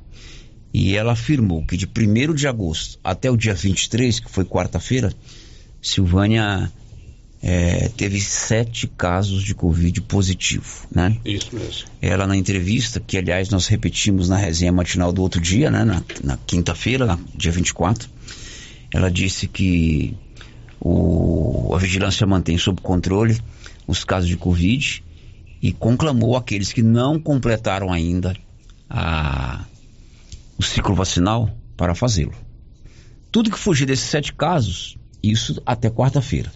[0.73, 5.11] e ela afirmou que de 1 de agosto até o dia 23, que foi quarta-feira,
[5.81, 6.71] Silvânia
[7.41, 11.17] é, teve sete casos de Covid positivo, né?
[11.23, 11.87] Isso mesmo.
[12.01, 15.83] Ela na entrevista, que aliás nós repetimos na resenha matinal do outro dia, né?
[15.85, 18.09] Na, na quinta-feira, dia 24,
[18.93, 20.17] ela disse que
[20.81, 23.39] o, a vigilância mantém sob controle
[23.87, 25.03] os casos de Covid
[25.61, 28.35] e conclamou aqueles que não completaram ainda
[28.89, 29.65] a,
[30.57, 32.33] o ciclo vacinal para fazê-lo.
[33.31, 36.51] Tudo que fugir desses sete casos, isso até quarta-feira.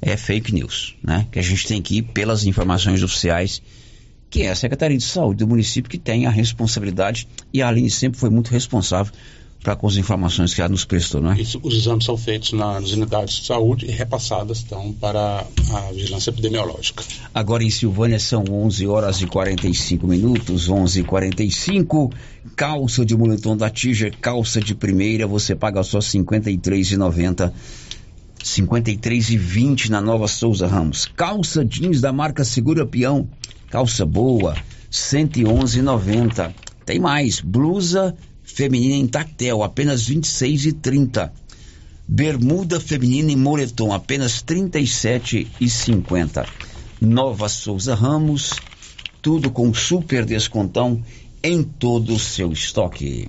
[0.00, 1.26] É fake news, né?
[1.30, 3.60] Que a gente tem que ir pelas informações oficiais,
[4.30, 7.90] que é a Secretaria de Saúde do município que tem a responsabilidade, e a Aline
[7.90, 9.12] sempre foi muito responsável
[9.62, 11.40] para com as informações que ela nos prestou, não é?
[11.40, 15.92] Isso, os exames são feitos na- nas unidades de saúde e repassadas então para a
[15.92, 17.04] vigilância epidemiológica.
[17.34, 22.10] Agora em Silvânia são 11 horas e 45 minutos, 11 e 45
[22.56, 27.52] Calça de moletom da Tiger, calça de primeira, você paga só R$ 53,90.
[28.42, 31.04] 53,20 na Nova Souza Ramos.
[31.04, 33.28] Calça jeans da marca Segura Peão,
[33.70, 34.56] calça boa,
[34.90, 36.52] 111,90.
[36.86, 41.30] Tem mais, blusa feminina em tactel, apenas 26,30.
[42.06, 46.46] Bermuda feminina em moletom, apenas 37,50.
[47.00, 48.54] Nova Souza Ramos,
[49.22, 51.02] tudo com super descontão
[51.42, 53.28] em todo o seu estoque.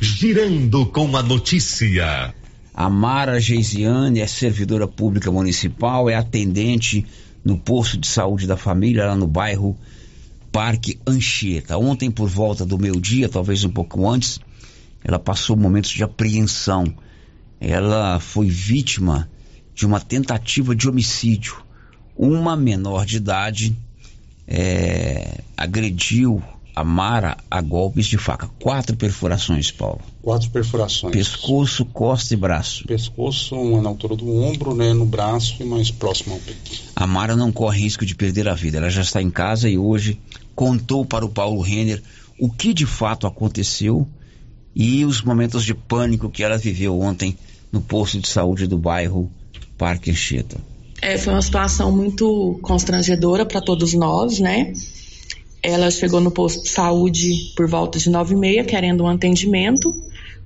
[0.00, 2.34] Girando com a notícia.
[2.74, 7.04] A Mara Geisiane é servidora pública municipal, é atendente
[7.44, 9.76] no posto de saúde da família, lá no bairro
[10.52, 11.78] Parque Anchieta.
[11.78, 14.38] Ontem, por volta do meio-dia, talvez um pouco antes,
[15.02, 16.94] ela passou momentos de apreensão.
[17.58, 19.30] Ela foi vítima
[19.74, 21.56] de uma tentativa de homicídio.
[22.14, 23.76] Uma menor de idade
[24.46, 26.42] é, agrediu
[26.74, 28.48] a Mara a golpes de faca.
[28.58, 30.00] Quatro perfurações, Paulo.
[30.22, 31.12] Quatro perfurações.
[31.12, 32.84] Pescoço, costa e braço.
[32.84, 36.82] Pescoço, uma na altura do ombro, né, no braço e mais próximo ao peito.
[36.96, 38.78] A Mara não corre risco de perder a vida.
[38.78, 40.18] Ela já está em casa e hoje
[40.54, 42.02] contou para o Paulo Renner
[42.38, 44.06] o que de fato aconteceu
[44.74, 47.36] e os momentos de pânico que ela viveu ontem
[47.70, 49.30] no posto de saúde do bairro
[49.76, 50.58] Parque Anchieta.
[51.00, 54.72] É, foi uma situação muito constrangedora para todos nós, né?
[55.62, 59.92] Ela chegou no posto de saúde por volta de nove e meia, querendo um atendimento,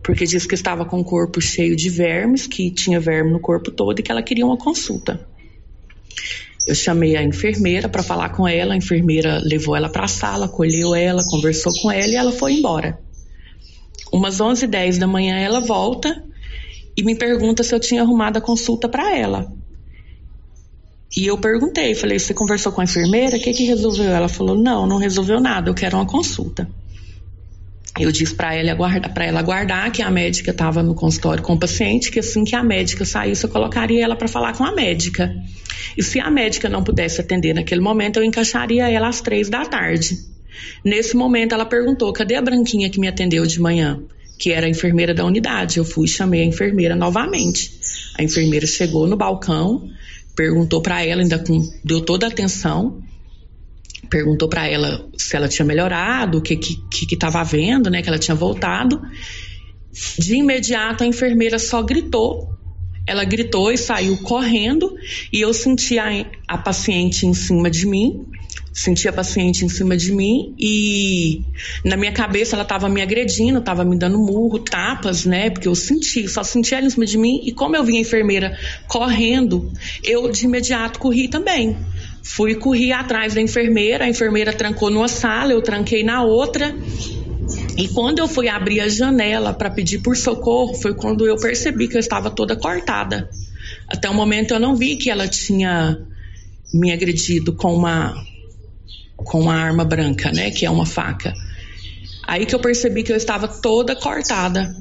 [0.02, 3.70] porque disse que estava com o corpo cheio de vermes, que tinha verme no corpo
[3.70, 5.26] todo e que ela queria uma consulta.
[6.66, 10.46] Eu chamei a enfermeira para falar com ela, a enfermeira levou ela para a sala,
[10.46, 12.98] acolheu ela, conversou com ela e ela foi embora.
[14.12, 16.24] Umas 11h10 da manhã ela volta
[16.96, 19.52] e me pergunta se eu tinha arrumado a consulta para ela.
[21.16, 23.36] E eu perguntei, falei, você conversou com a enfermeira?
[23.36, 24.10] O que que resolveu?
[24.10, 26.68] Ela falou, não, não resolveu nada, eu quero uma consulta.
[27.98, 31.54] Eu disse para ela aguardar, para ela aguardar que a médica estava no consultório com
[31.54, 34.74] o paciente, que assim que a médica saísse, eu colocaria ela para falar com a
[34.74, 35.34] médica.
[35.96, 39.64] E se a médica não pudesse atender naquele momento, eu encaixaria ela às três da
[39.64, 40.18] tarde.
[40.84, 44.00] Nesse momento, ela perguntou: cadê a branquinha que me atendeu de manhã?
[44.38, 45.78] Que era a enfermeira da unidade.
[45.78, 47.72] Eu fui e chamei a enfermeira novamente.
[48.18, 49.88] A enfermeira chegou no balcão,
[50.34, 53.02] perguntou para ela, ainda com, deu toda a atenção,
[54.08, 58.18] perguntou para ela se ela tinha melhorado, o que que estava vendo, né, que ela
[58.18, 59.00] tinha voltado.
[60.18, 62.54] De imediato a enfermeira só gritou.
[63.06, 64.94] Ela gritou e saiu correndo
[65.32, 68.26] e eu senti a, a paciente em cima de mim.
[68.72, 71.42] Senti a paciente em cima de mim e
[71.82, 75.48] na minha cabeça ela estava me agredindo, estava me dando murro, tapas, né?
[75.48, 78.00] Porque eu senti, só senti ela em cima de mim e como eu vi a
[78.00, 79.72] enfermeira correndo,
[80.04, 81.74] eu de imediato corri também.
[82.28, 86.74] Fui corri atrás da enfermeira, a enfermeira trancou numa sala, eu tranquei na outra.
[87.78, 91.86] E quando eu fui abrir a janela para pedir por socorro, foi quando eu percebi
[91.86, 93.30] que eu estava toda cortada.
[93.86, 95.96] Até o momento eu não vi que ela tinha
[96.74, 98.12] me agredido com uma
[99.16, 101.32] com uma arma branca, né, que é uma faca.
[102.26, 104.74] Aí que eu percebi que eu estava toda cortada.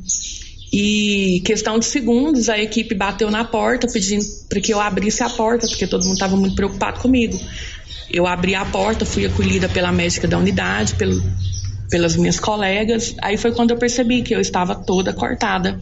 [0.71, 5.29] E questão de segundos, a equipe bateu na porta pedindo para que eu abrisse a
[5.29, 7.39] porta, porque todo mundo estava muito preocupado comigo.
[8.11, 11.21] Eu abri a porta, fui acolhida pela médica da unidade, pelo,
[11.89, 13.15] pelas minhas colegas.
[13.21, 15.79] Aí foi quando eu percebi que eu estava toda cortada.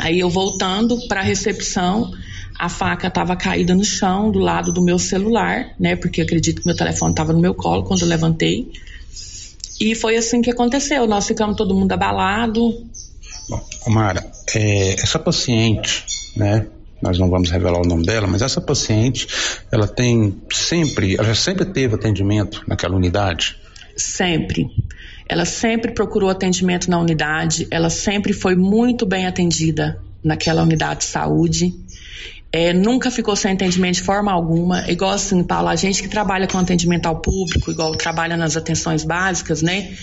[0.00, 2.12] Aí eu voltando para a recepção,
[2.58, 5.96] a faca estava caída no chão do lado do meu celular, né?
[5.96, 8.70] Porque acredito que meu telefone estava no meu colo quando eu levantei.
[9.80, 11.06] E foi assim que aconteceu.
[11.06, 12.86] Nós ficamos todo mundo abalado.
[13.86, 14.24] Omara,
[14.54, 16.04] é, essa paciente,
[16.36, 16.66] né?
[17.00, 19.26] Nós não vamos revelar o nome dela, mas essa paciente,
[19.70, 23.56] ela tem sempre, ela sempre teve atendimento naquela unidade.
[23.96, 24.66] Sempre.
[25.28, 31.06] Ela sempre procurou atendimento na unidade, ela sempre foi muito bem atendida naquela unidade de
[31.06, 31.74] saúde.
[32.50, 34.90] É, nunca ficou sem atendimento de forma alguma.
[34.90, 39.04] Igual assim, Paulo, a gente que trabalha com atendimento ao público, igual trabalha nas atenções
[39.04, 39.94] básicas, né?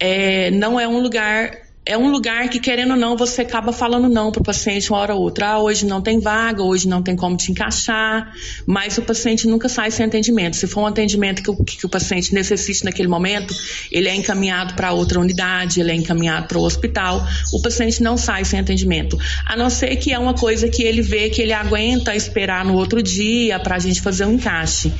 [0.00, 4.08] É, não é um lugar é um lugar que, querendo ou não, você acaba falando
[4.08, 5.48] não para o paciente uma hora ou outra.
[5.48, 8.32] Ah, hoje não tem vaga, hoje não tem como te encaixar,
[8.66, 10.56] mas o paciente nunca sai sem atendimento.
[10.56, 13.54] Se for um atendimento que o, que o paciente necessite naquele momento,
[13.92, 17.26] ele é encaminhado para outra unidade, ele é encaminhado para o hospital.
[17.52, 19.18] O paciente não sai sem atendimento.
[19.44, 22.74] A não ser que é uma coisa que ele vê que ele aguenta esperar no
[22.74, 24.90] outro dia para a gente fazer um encaixe.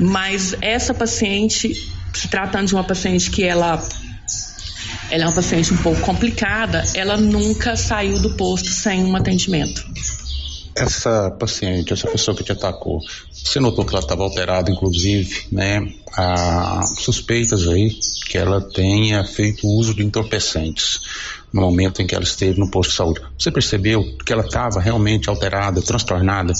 [0.00, 1.74] Mas essa paciente,
[2.14, 3.86] se tratando de uma paciente que ela
[5.10, 9.84] ela é uma paciente um pouco complicada, ela nunca saiu do posto sem um atendimento.
[10.74, 13.00] Essa paciente, essa pessoa que te atacou,
[13.32, 15.86] você notou que ela estava alterada, inclusive, né?
[16.16, 17.90] Há suspeitas aí
[18.26, 21.00] que ela tenha feito uso de entorpecentes
[21.52, 23.20] no momento em que ela esteve no posto de saúde.
[23.38, 26.52] Você percebeu que ela estava realmente alterada, transtornada?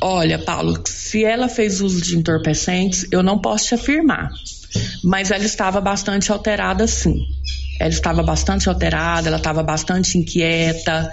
[0.00, 4.32] Olha, Paulo, se ela fez uso de entorpecentes, eu não posso te afirmar.
[5.02, 7.26] Mas ela estava bastante alterada, sim.
[7.80, 11.12] Ela estava bastante alterada, ela estava bastante inquieta,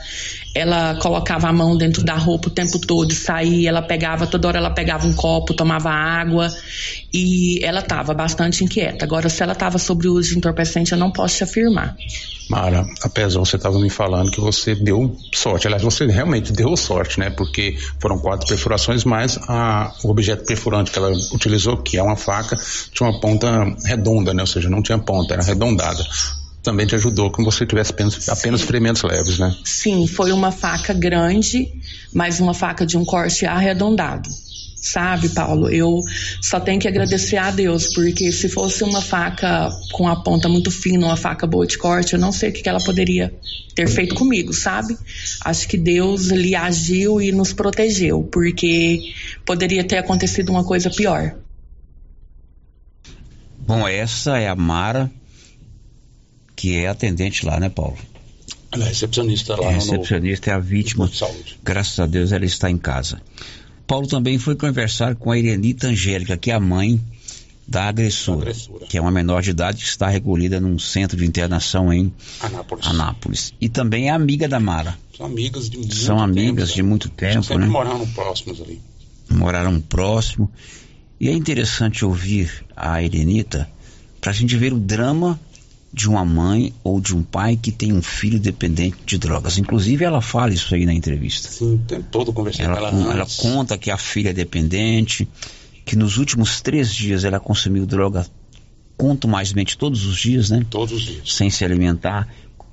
[0.55, 4.57] ela colocava a mão dentro da roupa o tempo todo saía, ela pegava, toda hora
[4.57, 6.51] ela pegava um copo, tomava água
[7.13, 9.05] e ela estava bastante inquieta.
[9.05, 11.95] Agora, se ela estava sobre o uso de entorpecente, eu não posso te afirmar.
[12.49, 17.19] Mara, apesar você estava me falando que você deu sorte, aliás, você realmente deu sorte,
[17.19, 17.29] né?
[17.29, 22.15] Porque foram quatro perfurações, mas a, o objeto perfurante que ela utilizou, que é uma
[22.15, 22.57] faca,
[22.91, 24.41] tinha uma ponta redonda, né?
[24.41, 26.03] Ou seja, não tinha ponta, era arredondada.
[26.69, 29.55] Também te ajudou que você tivesse apenas, apenas ferimentos leves, né?
[29.63, 31.67] Sim, foi uma faca grande,
[32.13, 34.29] mas uma faca de um corte arredondado.
[34.75, 35.67] Sabe, Paulo?
[35.67, 35.99] Eu
[36.39, 40.69] só tenho que agradecer a Deus, porque se fosse uma faca com a ponta muito
[40.69, 43.33] fina, uma faca boa de corte, eu não sei o que que ela poderia
[43.73, 44.95] ter feito comigo, sabe?
[45.43, 49.11] Acho que Deus lhe agiu e nos protegeu, porque
[49.43, 51.33] poderia ter acontecido uma coisa pior.
[53.57, 55.11] Bom, essa é a Mara,
[56.59, 57.97] que é atendente lá, né, Paulo?
[58.71, 61.05] Ela é recepcionista lá É no- recepcionista, é a vítima.
[61.05, 61.57] no de saúde.
[61.63, 63.21] Graças a Deus ela está em casa.
[63.87, 66.99] Paulo também foi conversar com a Irenita Angélica, que é a mãe
[67.65, 68.51] da agressora,
[68.89, 72.85] que é uma menor de idade que está recolhida num centro de internação em Anápolis.
[72.87, 73.53] Anápolis.
[73.61, 74.97] E também é amiga da Mara.
[75.15, 76.75] São amigas de muito São tempo, amigas né?
[76.75, 77.67] de muito tempo, Sempre né?
[77.71, 78.81] moraram próximos ali.
[79.31, 80.51] moraram próximo.
[81.21, 83.69] E é interessante ouvir a Elenita
[84.19, 85.39] para a gente ver o drama
[85.91, 89.57] de uma mãe ou de um pai que tem um filho dependente de drogas.
[89.57, 91.49] Inclusive, ela fala isso aí na entrevista.
[91.49, 93.37] Sim, o tempo todo conversei Ela, com ela, antes.
[93.37, 95.27] conta que a filha é dependente,
[95.85, 98.25] que nos últimos três dias ela consumiu droga
[98.95, 100.65] contumazmente todos os dias, né?
[100.69, 101.33] Todos os dias.
[101.33, 102.27] Sem se alimentar.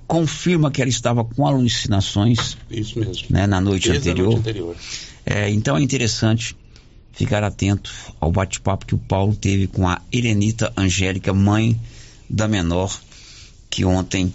[0.06, 3.26] Confirma que ela estava com alucinações Isso mesmo.
[3.30, 4.26] né, na noite Desde anterior.
[4.32, 4.76] noite anterior.
[5.24, 6.54] É, então é interessante
[7.12, 7.90] ficar atento
[8.20, 11.80] ao bate-papo que o Paulo teve com a Helenita Angélica, mãe
[12.28, 12.96] da menor,
[13.70, 14.32] que ontem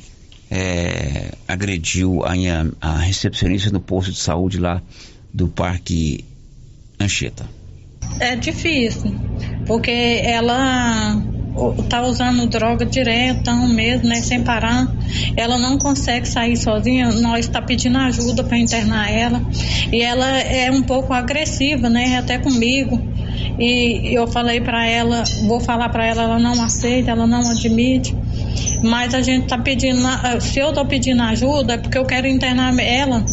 [0.49, 2.33] é, agrediu a,
[2.81, 4.81] a recepcionista no posto de saúde lá
[5.33, 6.25] do Parque
[6.99, 7.45] Anchieta.
[8.19, 9.15] É difícil,
[9.65, 11.15] porque ela
[11.89, 14.87] tá usando droga direto, mês, né, sem parar.
[15.35, 19.41] Ela não consegue sair sozinha, nós está pedindo ajuda para internar ela.
[19.91, 23.01] E ela é um pouco agressiva, né, até comigo.
[23.59, 28.15] E eu falei para ela, vou falar para ela, ela não aceita, ela não admite.
[28.83, 30.01] Mas a gente tá pedindo,
[30.39, 33.23] se eu tô pedindo ajuda, é porque eu quero internar ela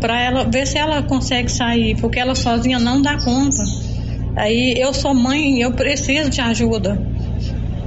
[0.00, 3.62] para ela ver se ela consegue sair, porque ela sozinha não dá conta.
[4.36, 7.00] Aí eu sou mãe, eu preciso de ajuda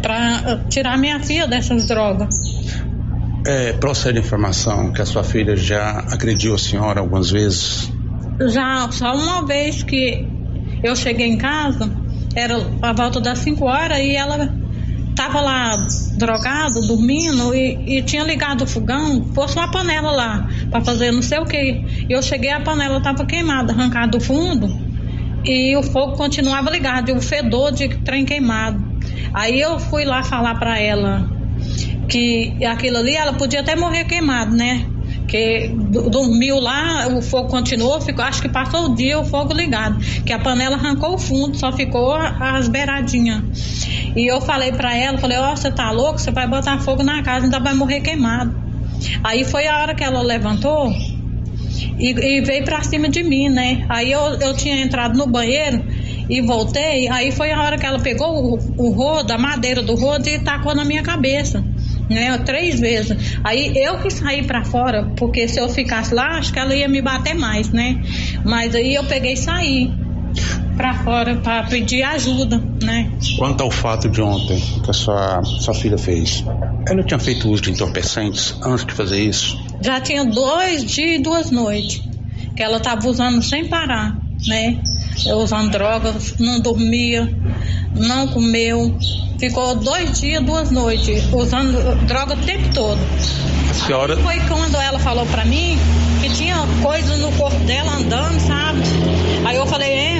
[0.01, 2.35] para tirar minha filha dessas drogas.
[3.45, 7.91] É, procede a informação que a sua filha já agrediu a senhora algumas vezes?
[8.39, 10.32] Já só uma vez que
[10.83, 11.89] eu cheguei em casa,
[12.35, 14.53] era a volta das 5 horas e ela
[15.15, 15.77] tava lá
[16.17, 21.21] drogado, dormindo e, e tinha ligado o fogão, pôs uma panela lá para fazer não
[21.21, 22.05] sei o que.
[22.09, 24.67] Eu cheguei a panela tava queimada, arrancada do fundo
[25.45, 28.83] e o fogo continuava ligado, e o fedor de trem queimado.
[29.33, 31.29] Aí eu fui lá falar para ela
[32.07, 34.85] que aquilo ali ela podia até morrer queimado, né?
[35.27, 39.53] Que do- dormiu lá, o fogo continuou, ficou, acho que passou o dia o fogo
[39.53, 43.41] ligado, que a panela arrancou o fundo, só ficou as beiradinhas.
[44.15, 46.19] E eu falei pra ela, falei, ó, você tá louco?
[46.19, 48.55] Você vai botar fogo na casa, ainda vai morrer queimado.
[49.23, 50.91] Aí foi a hora que ela levantou
[51.97, 53.85] e, e veio pra cima de mim, né?
[53.89, 55.83] Aí eu, eu tinha entrado no banheiro
[56.29, 59.95] e voltei, aí foi a hora que ela pegou o, o rodo, a madeira do
[59.95, 61.63] rodo e tacou na minha cabeça.
[62.13, 63.37] Né, três vezes.
[63.43, 66.87] Aí eu que saí pra fora, porque se eu ficasse lá, acho que ela ia
[66.87, 67.99] me bater mais, né?
[68.43, 69.91] Mas aí eu peguei e saí
[70.75, 73.11] pra fora pra pedir ajuda, né?
[73.37, 76.43] Quanto ao fato de ontem que a sua, sua filha fez,
[76.87, 79.57] ela tinha feito uso de entorpecentes antes de fazer isso?
[79.81, 82.01] Já tinha dois dias e duas noites
[82.55, 84.81] que ela tava usando sem parar, né?
[85.25, 87.29] Eu usando drogas, não dormia,
[87.95, 88.95] não comeu.
[89.39, 92.99] Ficou dois dias, duas noites, usando droga o tempo todo.
[93.69, 94.17] A senhora.
[94.17, 95.77] Foi quando ela falou pra mim
[96.21, 98.79] que tinha coisa no corpo dela andando, sabe?
[99.45, 100.19] Aí eu falei, é,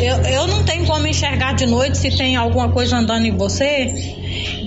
[0.00, 3.92] eu, eu não tenho como enxergar de noite se tem alguma coisa andando em você.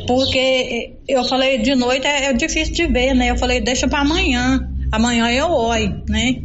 [0.07, 3.31] porque eu falei de noite é, é difícil de ver, né?
[3.31, 4.59] Eu falei, deixa pra amanhã.
[4.91, 6.35] Amanhã eu olho, né?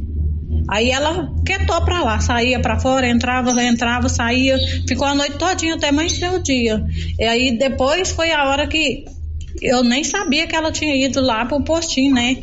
[0.69, 5.77] Aí ela quietou pra lá, saía pra fora, entrava, entrava, saía, ficou a noite todinha
[5.77, 6.85] até amanhecer o dia.
[7.19, 9.07] E aí depois foi a hora que
[9.63, 12.37] eu nem sabia que ela tinha ido lá pro postinho, né?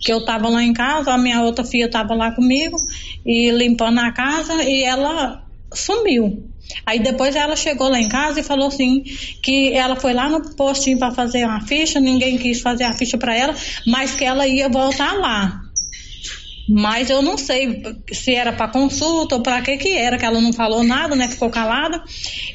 [0.00, 2.78] Que eu tava lá em casa, a minha outra filha tava lá comigo
[3.24, 5.42] e limpando a casa e ela
[5.72, 6.50] sumiu.
[6.86, 9.02] Aí depois ela chegou lá em casa e falou assim
[9.42, 13.18] que ela foi lá no postinho para fazer uma ficha, ninguém quis fazer a ficha
[13.18, 13.54] para ela,
[13.86, 15.63] mas que ela ia voltar lá.
[16.68, 20.40] Mas eu não sei se era para consulta ou para que que era, que ela
[20.40, 21.28] não falou nada, né?
[21.28, 22.02] Ficou calada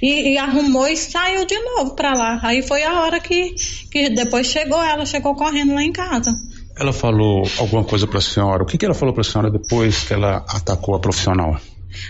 [0.01, 2.39] e, e arrumou e saiu de novo para lá.
[2.41, 3.53] Aí foi a hora que,
[3.91, 6.33] que depois chegou, ela chegou correndo lá em casa.
[6.77, 8.63] Ela falou alguma coisa para a senhora?
[8.63, 11.59] O que, que ela falou para a senhora depois que ela atacou a profissional?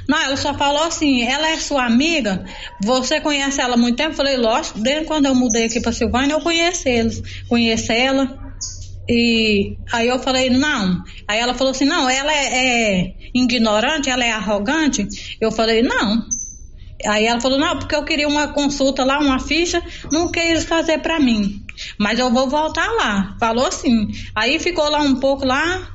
[0.08, 2.46] Não, ela só falou assim, ela é sua amiga,
[2.84, 4.12] você conhece ela há muito tempo?
[4.12, 8.49] Eu falei, lógico, desde quando eu mudei aqui para Silvânia, eu conheço eles, conheço ela.
[9.10, 11.04] E aí eu falei, não.
[11.28, 12.46] Aí ela falou assim, não, ela é,
[13.02, 15.08] é ignorante, ela é arrogante.
[15.42, 16.24] Eu falei, não.
[17.08, 19.82] Aí ela falou, não, porque eu queria uma consulta lá, uma ficha,
[20.12, 21.66] não quis fazer para mim.
[21.98, 23.36] Mas eu vou voltar lá.
[23.40, 24.10] Falou assim.
[24.36, 25.88] Aí ficou lá um pouco lá.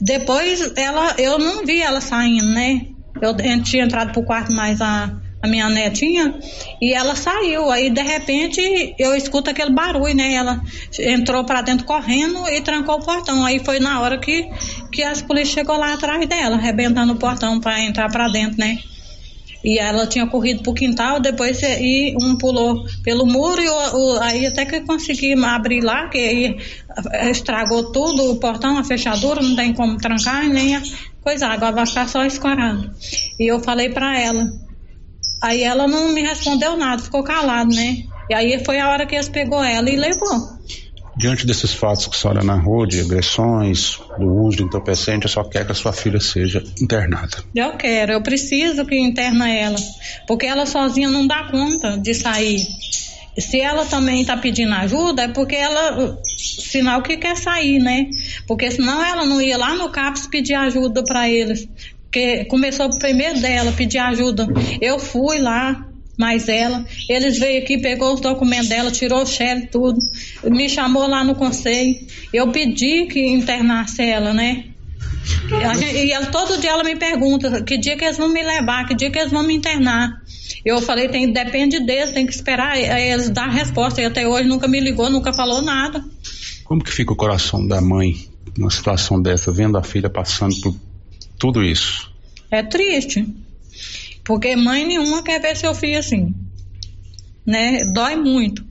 [0.00, 2.86] Depois ela, eu não vi ela saindo, né?
[3.20, 6.34] Eu tinha entrado pro quarto mais a, a minha netinha
[6.80, 7.70] e ela saiu.
[7.70, 10.34] Aí de repente eu escuto aquele barulho, né?
[10.34, 10.62] Ela
[11.00, 13.44] entrou para dentro correndo e trancou o portão.
[13.44, 14.48] Aí foi na hora que,
[14.92, 18.78] que as polícias chegou lá atrás dela, arrebentando o portão para entrar para dentro, né?
[19.64, 24.20] E ela tinha corrido pro quintal, depois e um pulou pelo muro e o, o,
[24.20, 26.56] aí até que consegui abrir lá, que aí
[27.30, 30.82] estragou tudo, o portão, a fechadura, não tem como trancar, nem a
[31.22, 32.90] coisa, agora vai ficar só escorado.
[33.38, 34.50] E eu falei para ela.
[35.42, 38.04] Aí ela não me respondeu nada, ficou calado, né?
[38.30, 40.58] E aí foi a hora que eles pegou ela e levou.
[41.16, 45.66] Diante desses fatos que a senhora narrou, de agressões, do uso de entorpecente, só quer
[45.66, 47.44] que a sua filha seja internada.
[47.54, 49.76] Eu quero, eu preciso que interna ela,
[50.26, 52.66] porque ela sozinha não dá conta de sair.
[53.36, 58.06] Se ela também está pedindo ajuda, é porque ela, sinal que quer sair, né?
[58.46, 61.68] Porque senão ela não ia lá no CAPS pedir ajuda para eles.
[62.12, 64.46] Porque começou primeiro dela pedir ajuda.
[64.82, 65.88] Eu fui lá,
[66.18, 66.84] mais ela.
[67.08, 69.98] Eles veio aqui, pegou os documentos dela, tirou o chefe, tudo.
[70.44, 71.96] Me chamou lá no conselho.
[72.30, 74.66] Eu pedi que internasse ela, né?
[75.94, 78.94] E ela, todo dia ela me pergunta que dia que eles vão me levar, que
[78.94, 80.20] dia que eles vão me internar.
[80.66, 84.02] Eu falei, tem, depende deles, tem que esperar eles dar resposta.
[84.02, 86.04] E até hoje nunca me ligou, nunca falou nada.
[86.62, 88.16] Como que fica o coração da mãe
[88.58, 90.91] numa situação dessa, vendo a filha passando por
[91.42, 92.08] tudo isso?
[92.52, 93.26] É triste.
[94.22, 96.32] Porque mãe nenhuma quer ver seu filho assim.
[97.44, 97.84] Né?
[97.86, 98.64] Dói muito.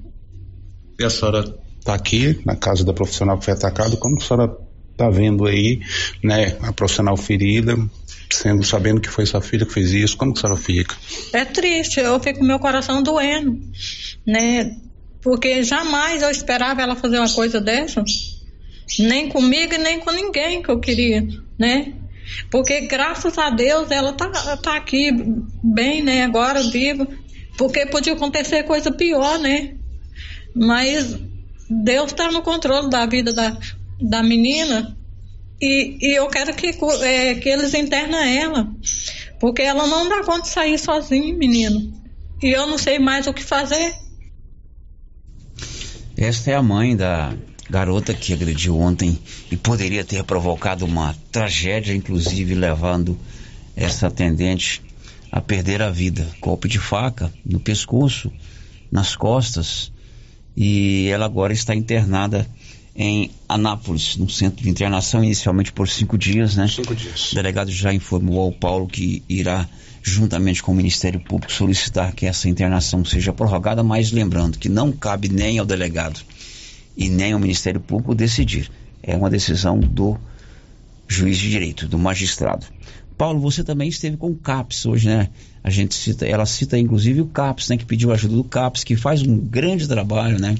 [0.98, 4.58] E a senhora está aqui na casa da profissional que foi atacada, como a senhora
[4.90, 5.82] está vendo aí,
[6.24, 7.76] né, a profissional ferida,
[8.32, 10.96] sendo sabendo que foi sua filha que fez isso, como que a senhora fica?
[11.34, 13.60] É triste, eu fico com meu coração doendo,
[14.26, 14.78] né?
[15.22, 18.02] Porque jamais eu esperava ela fazer uma coisa dessa.
[19.00, 21.94] Nem comigo e nem com ninguém que eu queria, né?
[22.50, 25.12] Porque graças a Deus ela tá, tá aqui
[25.64, 26.24] bem, né?
[26.24, 27.08] Agora viva.
[27.58, 29.76] Porque podia acontecer coisa pior, né?
[30.56, 31.18] Mas
[31.70, 33.58] Deus está no controle da vida da,
[34.00, 34.98] da menina
[35.62, 38.68] e, e eu quero que, é, que eles internem ela.
[39.40, 41.94] Porque ela não dá conta de sair sozinha, menino.
[42.42, 43.94] E eu não sei mais o que fazer.
[46.18, 47.34] Esta é a mãe da
[47.72, 49.18] garota que agrediu ontem
[49.50, 53.18] e poderia ter provocado uma tragédia, inclusive levando
[53.78, 54.82] essa atendente
[55.32, 56.28] a perder a vida.
[56.42, 58.30] Golpe de faca no pescoço,
[58.92, 59.90] nas costas,
[60.56, 62.46] e ela agora está internada
[62.94, 66.68] em Anápolis, no centro de internação, inicialmente por cinco dias, né?
[66.68, 67.32] Cinco dias.
[67.32, 69.66] O delegado já informou ao Paulo que irá,
[70.04, 74.92] juntamente com o Ministério Público, solicitar que essa internação seja prorrogada, mas lembrando que não
[74.92, 76.20] cabe nem ao delegado
[77.02, 78.70] e nem ao Ministério Público decidir.
[79.02, 80.18] É uma decisão do
[81.08, 82.66] juiz de direito, do magistrado.
[83.18, 85.30] Paulo, você também esteve com o CAPS hoje, né?
[85.64, 87.78] A gente cita, ela cita inclusive o CAPS, né?
[87.78, 90.56] Que pediu ajuda do CAPS, que faz um grande trabalho, né?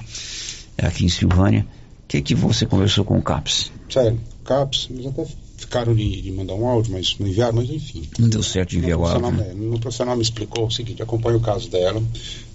[0.78, 1.66] Aqui em Silvânia.
[2.04, 3.72] O que que você conversou com o CAPS?
[3.90, 5.26] Sério, CAPS, eles até
[5.58, 8.04] ficaram de, de mandar um áudio, mas não enviaram, mas enfim.
[8.18, 9.32] Não deu certo de enviar o áudio.
[9.32, 9.54] né?
[9.56, 12.02] No profissional me explicou o seguinte, acompanha o caso dela,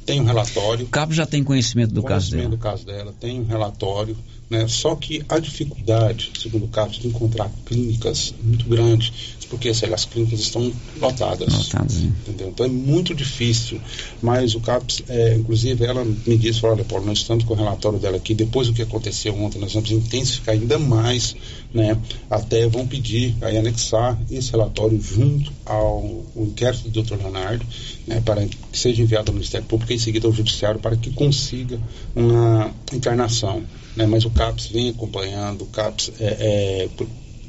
[0.07, 0.87] tem um relatório.
[0.87, 2.57] O já tem conhecimento do caso conhecimento dela.
[2.57, 4.17] do caso dela, tem um relatório,
[4.49, 4.67] né?
[4.69, 9.95] Só que a dificuldade, segundo o CAPS, de encontrar clínicas muito grande, porque sei lá,
[9.95, 11.53] as clínicas estão lotadas.
[11.53, 12.13] Lotadas, hein?
[12.23, 12.49] Entendeu?
[12.49, 13.81] Então é muito difícil.
[14.21, 17.99] Mas o CAPS, é, inclusive, ela me disse, olha, Paulo, nós estamos com o relatório
[17.99, 21.37] dela aqui, depois do que aconteceu ontem, nós vamos intensificar ainda mais,
[21.73, 21.97] né?
[22.31, 27.17] Até vão pedir aí anexar esse relatório junto ao, inquérito do Dr.
[27.17, 27.65] Leonardo,
[28.07, 28.21] né?
[28.25, 31.81] Para que seja enviado ao Ministério Público e em seguida ao Judiciário para que consiga
[32.15, 33.63] uma internação.
[33.97, 34.07] Né?
[34.07, 36.89] Mas o CAPS vem acompanhando, o CAPS é, é,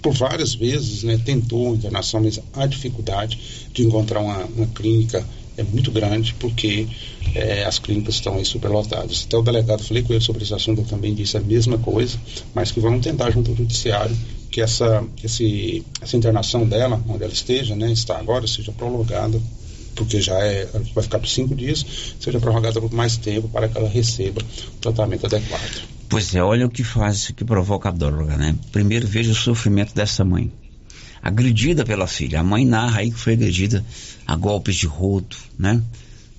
[0.02, 3.40] por, várias vezes né, tentou internação, mas a dificuldade
[3.74, 5.26] de encontrar uma, uma clínica
[5.58, 6.88] é muito grande porque
[7.34, 9.26] é, as clínicas estão aí superlotadas.
[9.26, 12.20] Até o delegado, falei com ele sobre esse assunto, ele também disse a mesma coisa,
[12.54, 14.16] mas que vamos tentar junto ao judiciário
[14.52, 19.42] que essa, esse, essa internação dela, onde ela esteja, né, está agora, seja prolongada,
[19.96, 21.86] porque já é, vai ficar por cinco dias,
[22.20, 25.97] seja prorrogada por mais tempo para que ela receba o tratamento adequado.
[26.10, 28.56] Pois é, olha o que faz isso que provoca a droga, né?
[28.72, 30.52] Primeiro veja o sofrimento dessa mãe.
[31.22, 32.40] Agredida pela filha.
[32.40, 33.84] A mãe narra aí que foi agredida
[34.26, 35.82] a golpes de rodo, né?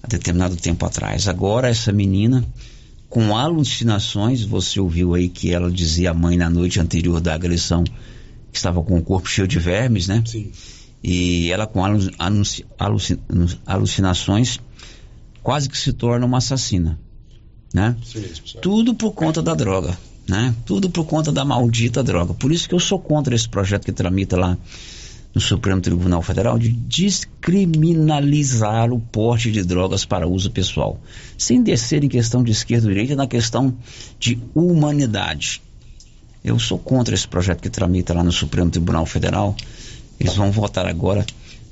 [0.02, 1.28] Há determinado tempo atrás.
[1.28, 2.44] Agora essa menina,
[3.10, 7.84] com alucinações, você ouviu aí que ela dizia à mãe na noite anterior da agressão
[8.50, 10.22] que estava com o corpo cheio de vermes, né?
[10.24, 10.50] Sim.
[11.04, 13.18] E ela com alu- aluci- aluci-
[13.66, 14.58] alucinações
[15.42, 16.98] quase que se torna uma assassina,
[17.78, 17.96] né?
[18.60, 20.52] Tudo por conta da droga, né?
[20.66, 22.34] Tudo por conta da maldita droga.
[22.34, 24.58] Por isso que eu sou contra esse projeto que tramita lá
[25.32, 31.00] no Supremo Tribunal Federal de descriminalizar o porte de drogas para uso pessoal,
[31.36, 33.72] sem descer em questão de esquerda ou direita, na questão
[34.18, 35.62] de humanidade.
[36.42, 39.54] Eu sou contra esse projeto que tramita lá no Supremo Tribunal Federal.
[40.18, 41.24] Eles vão votar agora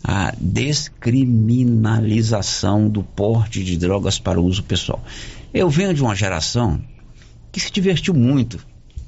[0.05, 5.03] a descriminalização do porte de drogas para uso pessoal.
[5.57, 6.79] Eu venho de uma geração
[7.51, 8.59] que se divertiu muito,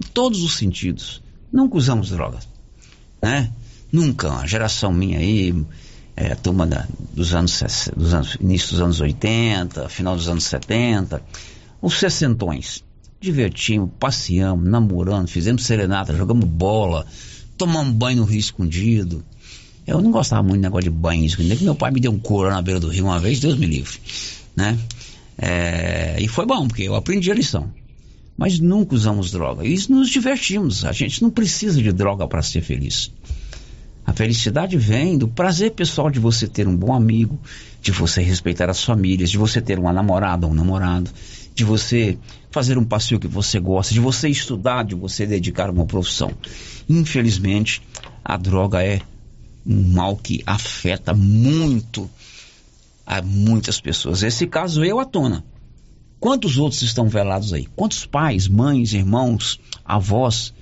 [0.02, 1.22] em todos os sentidos.
[1.52, 2.48] Nunca usamos drogas,
[3.22, 3.52] né?
[3.92, 4.32] Nunca.
[4.32, 5.54] A geração minha aí,
[6.16, 7.62] é, a turma da- dos, anos,
[7.94, 11.22] dos anos, início dos anos 80, final dos anos 70,
[11.82, 12.82] os sessentões.
[13.20, 17.04] Divertimos, passeamos, namorando, fizemos serenata, jogamos bola,
[17.58, 19.22] tomamos banho no rio escondido.
[19.86, 22.18] Eu não gostava muito do negócio de banho escondido, que meu pai me deu um
[22.18, 23.98] couro na beira do rio uma vez, Deus me livre,
[24.56, 24.78] né?
[25.38, 27.72] É, e foi bom, porque eu aprendi a lição.
[28.36, 29.64] Mas nunca usamos droga.
[29.64, 30.84] E isso nos divertimos.
[30.84, 33.12] A gente não precisa de droga para ser feliz.
[34.06, 37.38] A felicidade vem do prazer pessoal de você ter um bom amigo,
[37.82, 41.10] de você respeitar as famílias, de você ter uma namorada ou um namorado,
[41.54, 42.16] de você
[42.50, 46.32] fazer um passeio que você gosta, de você estudar, de você dedicar uma profissão.
[46.88, 47.82] Infelizmente,
[48.24, 49.02] a droga é
[49.66, 52.08] um mal que afeta muito
[53.08, 54.22] a muitas pessoas.
[54.22, 55.42] Esse caso veio à tona.
[56.20, 57.66] Quantos outros estão velados aí?
[57.74, 60.52] Quantos pais, mães, irmãos, avós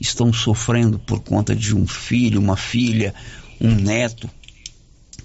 [0.00, 3.12] estão sofrendo por conta de um filho, uma filha,
[3.60, 4.30] um neto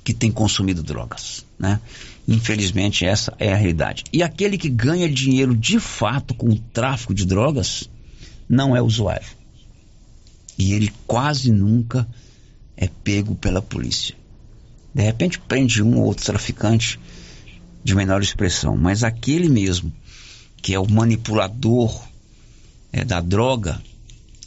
[0.03, 1.79] que tem consumido drogas, né?
[2.27, 4.03] Infelizmente essa é a realidade.
[4.11, 7.87] E aquele que ganha dinheiro de fato com o tráfico de drogas
[8.49, 9.27] não é usuário.
[10.57, 12.07] E ele quase nunca
[12.75, 14.15] é pego pela polícia.
[14.93, 16.99] De repente prende um ou outro traficante
[17.83, 19.91] de menor expressão, mas aquele mesmo
[20.61, 22.07] que é o manipulador
[22.93, 23.81] é, da droga,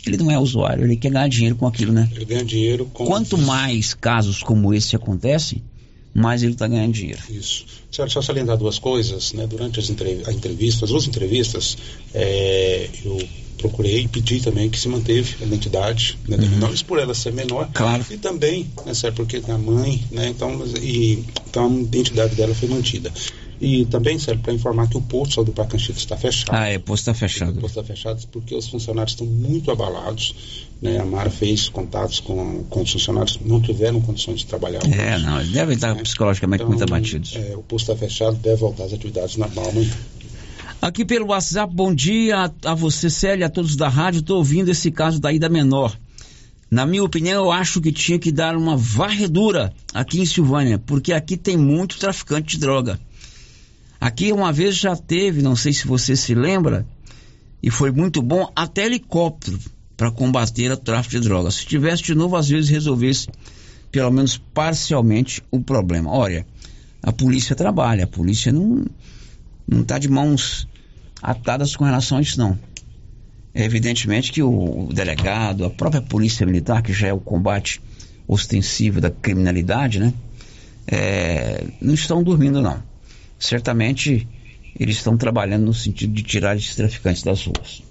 [0.06, 2.08] ele não é usuário, ele quer ganhar dinheiro com aquilo, né?
[2.14, 5.62] Ele ganha dinheiro com Quanto mais casos como esse acontecem,
[6.14, 7.20] mais ele está ganhando dinheiro.
[7.28, 7.66] Isso.
[7.90, 9.46] Só, só salientar duas coisas, né?
[9.46, 11.76] Durante as entrev a entrevista, as duas entrevistas,
[12.12, 13.18] é, eu
[13.68, 17.14] procurei e pedi também que se manteve a identidade né, da menor, isso por ela
[17.14, 17.68] ser menor.
[17.72, 18.04] Claro.
[18.10, 20.28] E também, né, certo, porque a mãe, né?
[20.28, 23.10] Então, e, então a identidade dela foi mantida.
[23.60, 26.54] E também, sério, para informar que o posto do Parque Anchieta está fechado.
[26.54, 27.56] Ah, é, o posto está fechado.
[27.56, 30.66] O posto está fechado porque os funcionários estão muito abalados.
[30.82, 30.98] Né?
[30.98, 34.82] A Mara fez contatos com, com os funcionários, não tiveram condições de trabalhar.
[34.92, 37.36] É, não, eles devem estar psicologicamente muito abatidos.
[37.36, 39.92] É, o posto está fechado, deve voltar às atividades normal amanhã.
[40.84, 44.20] Aqui pelo WhatsApp, bom dia a, a você, Célia, a todos da rádio.
[44.20, 45.98] Estou ouvindo esse caso da Ida Menor.
[46.70, 51.14] Na minha opinião, eu acho que tinha que dar uma varredura aqui em Silvânia, porque
[51.14, 53.00] aqui tem muito traficante de droga.
[53.98, 56.86] Aqui uma vez já teve, não sei se você se lembra,
[57.62, 59.58] e foi muito bom, até helicóptero
[59.96, 61.54] para combater o tráfico de drogas.
[61.54, 63.28] Se tivesse de novo, às vezes resolvesse,
[63.90, 66.10] pelo menos parcialmente, o problema.
[66.10, 66.46] Olha,
[67.02, 68.84] a polícia trabalha, a polícia não
[69.66, 70.68] não está de mãos
[71.24, 72.58] atadas com relação a isso, não.
[73.54, 77.80] É evidentemente que o, delegado, a própria polícia militar, que já é o combate
[78.28, 80.12] ostensivo da criminalidade, né?
[80.86, 82.82] É, não estão dormindo, não.
[83.38, 84.28] Certamente
[84.78, 87.82] eles estão trabalhando no sentido de tirar esses traficantes das ruas.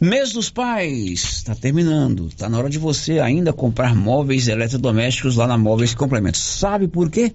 [0.00, 2.26] Mês dos pais, está terminando.
[2.26, 6.40] Está na hora de você ainda comprar móveis eletrodomésticos lá na Móveis Complementos.
[6.40, 7.32] Sabe por quê?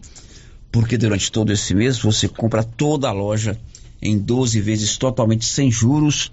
[0.72, 3.58] Porque durante todo esse mês você compra toda a loja
[4.02, 6.32] em 12 vezes totalmente sem juros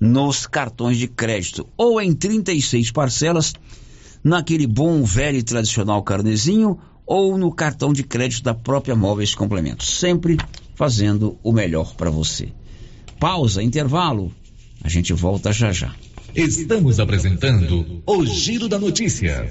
[0.00, 3.54] nos cartões de crédito ou em 36 parcelas
[4.22, 9.98] naquele bom velho e tradicional carnezinho ou no cartão de crédito da própria Móveis Complementos,
[9.98, 10.36] sempre
[10.74, 12.52] fazendo o melhor para você.
[13.18, 14.30] Pausa, intervalo.
[14.84, 15.94] A gente volta já já.
[16.34, 19.50] Estamos apresentando o Giro da Notícia.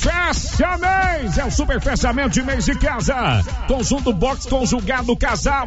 [0.00, 0.72] Fecha!
[1.38, 3.42] É o super fechamento de mês de casa.
[3.66, 5.66] Conjunto box conjugado casal.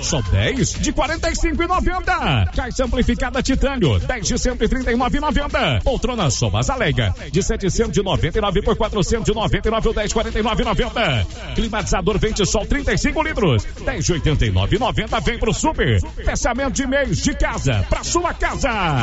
[0.00, 2.54] Só 10 de 45,90.
[2.54, 5.82] Caixa amplificada titânio, 10 de 139,90.
[5.82, 11.54] Poltrona Somas Alega, de 799 por 499 ou 10 49,90.
[11.54, 15.22] Climatizador vente sol 35 litros, 10 de 89,90.
[15.22, 16.00] Vem pro super.
[16.24, 19.02] Fechamento de mês de casa, pra sua casa.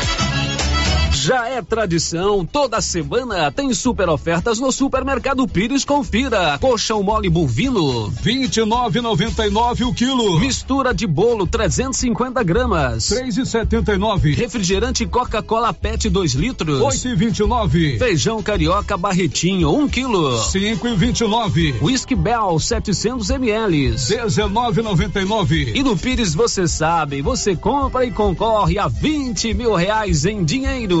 [1.13, 5.83] Já é tradição, toda semana tem super ofertas no Supermercado Pires.
[5.83, 6.57] Confira.
[6.59, 10.39] Colchão mole bovino, 29,99 o quilo.
[10.39, 14.35] Mistura de bolo 350 gramas, 3,79.
[14.35, 17.99] Refrigerante Coca-Cola PET 2 litros, 8,29.
[17.99, 21.81] Feijão carioca barretinho 1 quilo, 5,29.
[21.81, 25.75] Whisky Bell 700 ml, 19,99.
[25.75, 31.00] E no Pires você sabe, você compra e concorre a 20 mil reais em dinheiro.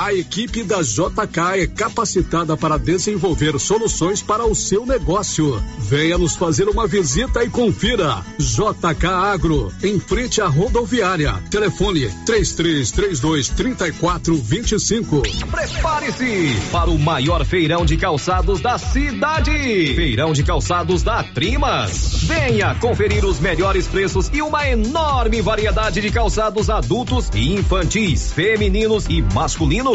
[0.00, 5.62] A equipe da JK é capacitada para desenvolver soluções para o seu negócio.
[5.78, 8.24] Venha nos fazer uma visita e confira.
[8.38, 11.34] JK Agro, em frente à rodoviária.
[11.50, 15.20] Telefone 3332 3425.
[15.20, 19.52] Prepare-se para o maior feirão de calçados da cidade.
[19.94, 22.22] Feirão de calçados da Trimas.
[22.22, 29.04] Venha conferir os melhores preços e uma enorme variedade de calçados adultos e infantis, femininos
[29.10, 29.89] e masculinos.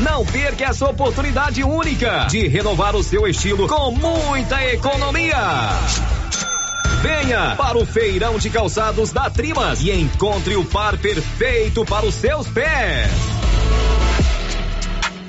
[0.00, 5.36] Não perca essa oportunidade única de renovar o seu estilo com muita economia.
[7.00, 12.14] Venha para o feirão de calçados da Trimas e encontre o par perfeito para os
[12.14, 13.35] seus pés.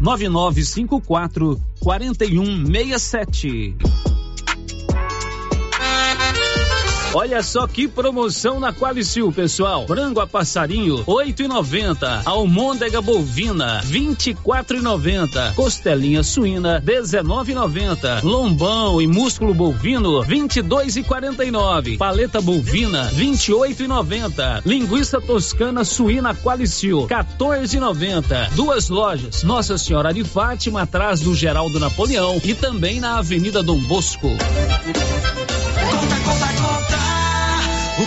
[0.00, 4.23] 9954 4167.
[7.16, 9.86] Olha só que promoção na Qualicil, pessoal.
[9.86, 12.20] Frango a passarinho, oito e noventa.
[12.24, 15.52] Almôndega bovina, vinte e quatro e noventa.
[15.54, 18.20] Costelinha suína, dezenove e noventa.
[18.24, 21.96] Lombão e músculo bovino, vinte e dois e quarenta e nove.
[21.96, 24.60] Paleta bovina, vinte e oito e noventa.
[24.66, 28.50] Linguiça toscana suína Qualicil, 14 e noventa.
[28.56, 33.78] Duas lojas, Nossa Senhora de Fátima, atrás do Geraldo Napoleão e também na Avenida Dom
[33.78, 34.30] Bosco.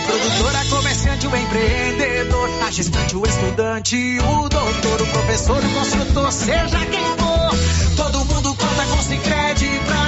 [0.08, 5.74] O produtor, a comerciante, o empreendedor, a gestante, o estudante, o doutor, o professor, o
[5.74, 10.07] construtor, seja quem for, todo mundo conta com Sicredi pra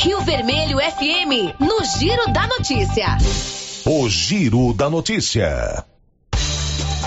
[0.00, 3.18] Rio Vermelho FM, no Giro da Notícia.
[3.84, 5.84] O Giro da Notícia.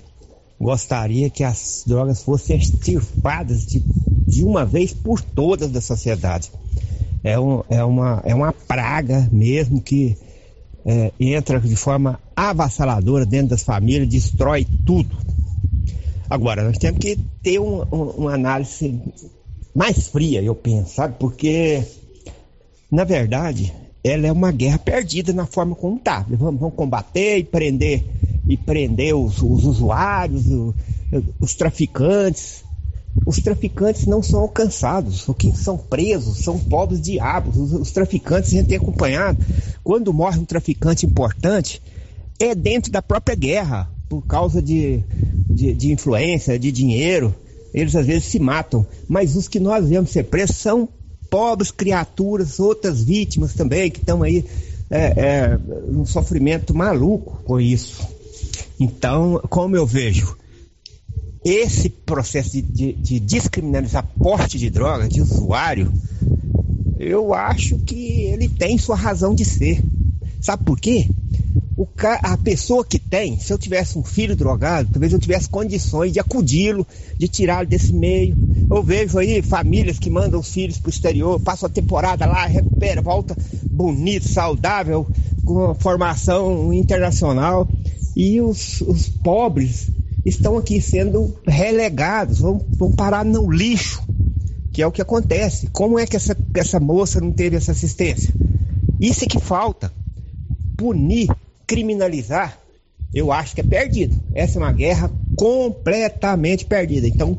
[0.59, 3.83] gostaria que as drogas fossem extirpadas de,
[4.27, 6.51] de uma vez por todas da sociedade.
[7.23, 10.15] É, um, é, uma, é uma praga mesmo que
[10.85, 15.17] é, entra de forma avassaladora dentro das famílias, destrói tudo.
[16.29, 19.01] Agora, nós temos que ter um, um, uma análise
[19.73, 21.15] mais fria, eu penso, sabe?
[21.17, 21.83] Porque,
[22.91, 23.73] na verdade,
[24.03, 26.25] ela é uma guerra perdida na forma como está.
[26.29, 28.03] Vamos, vamos, combater e prender
[28.47, 30.73] e prender os, os usuários, os,
[31.39, 32.63] os traficantes.
[33.25, 37.57] Os traficantes não são alcançados, o que são presos são pobres diabos.
[37.57, 39.37] Os, os traficantes a gente tem acompanhado.
[39.83, 41.81] Quando morre um traficante importante,
[42.39, 45.03] é dentro da própria guerra, por causa de,
[45.49, 47.33] de, de influência, de dinheiro.
[47.73, 48.85] Eles às vezes se matam.
[49.07, 50.89] Mas os que nós vemos ser presos são
[51.31, 54.45] pobres criaturas, outras vítimas também, que estão aí
[54.89, 55.59] é, é,
[56.05, 58.05] sofrimento maluco com isso.
[58.77, 60.37] Então, como eu vejo,
[61.43, 65.91] esse processo de, de, de descriminalizar porte de droga, de usuário,
[66.99, 69.81] eu acho que ele tem sua razão de ser.
[70.41, 71.07] Sabe por quê?
[71.95, 72.19] Ca...
[72.23, 76.19] A pessoa que tem, se eu tivesse um filho drogado, talvez eu tivesse condições de
[76.19, 76.85] acudi-lo,
[77.17, 78.35] de tirá-lo desse meio.
[78.69, 82.45] Eu vejo aí famílias que mandam os filhos para o exterior, passam a temporada lá,
[82.45, 83.35] recupera, volta
[83.69, 85.07] bonito, saudável,
[85.45, 87.67] com formação internacional.
[88.15, 89.89] E os, os pobres
[90.25, 94.03] estão aqui sendo relegados, vão, vão parar no lixo,
[94.71, 95.67] que é o que acontece.
[95.67, 98.33] Como é que essa, essa moça não teve essa assistência?
[98.99, 99.91] Isso é que falta.
[100.81, 101.29] Punir,
[101.67, 102.57] criminalizar,
[103.13, 104.19] eu acho que é perdido.
[104.33, 107.07] Essa é uma guerra completamente perdida.
[107.07, 107.37] Então,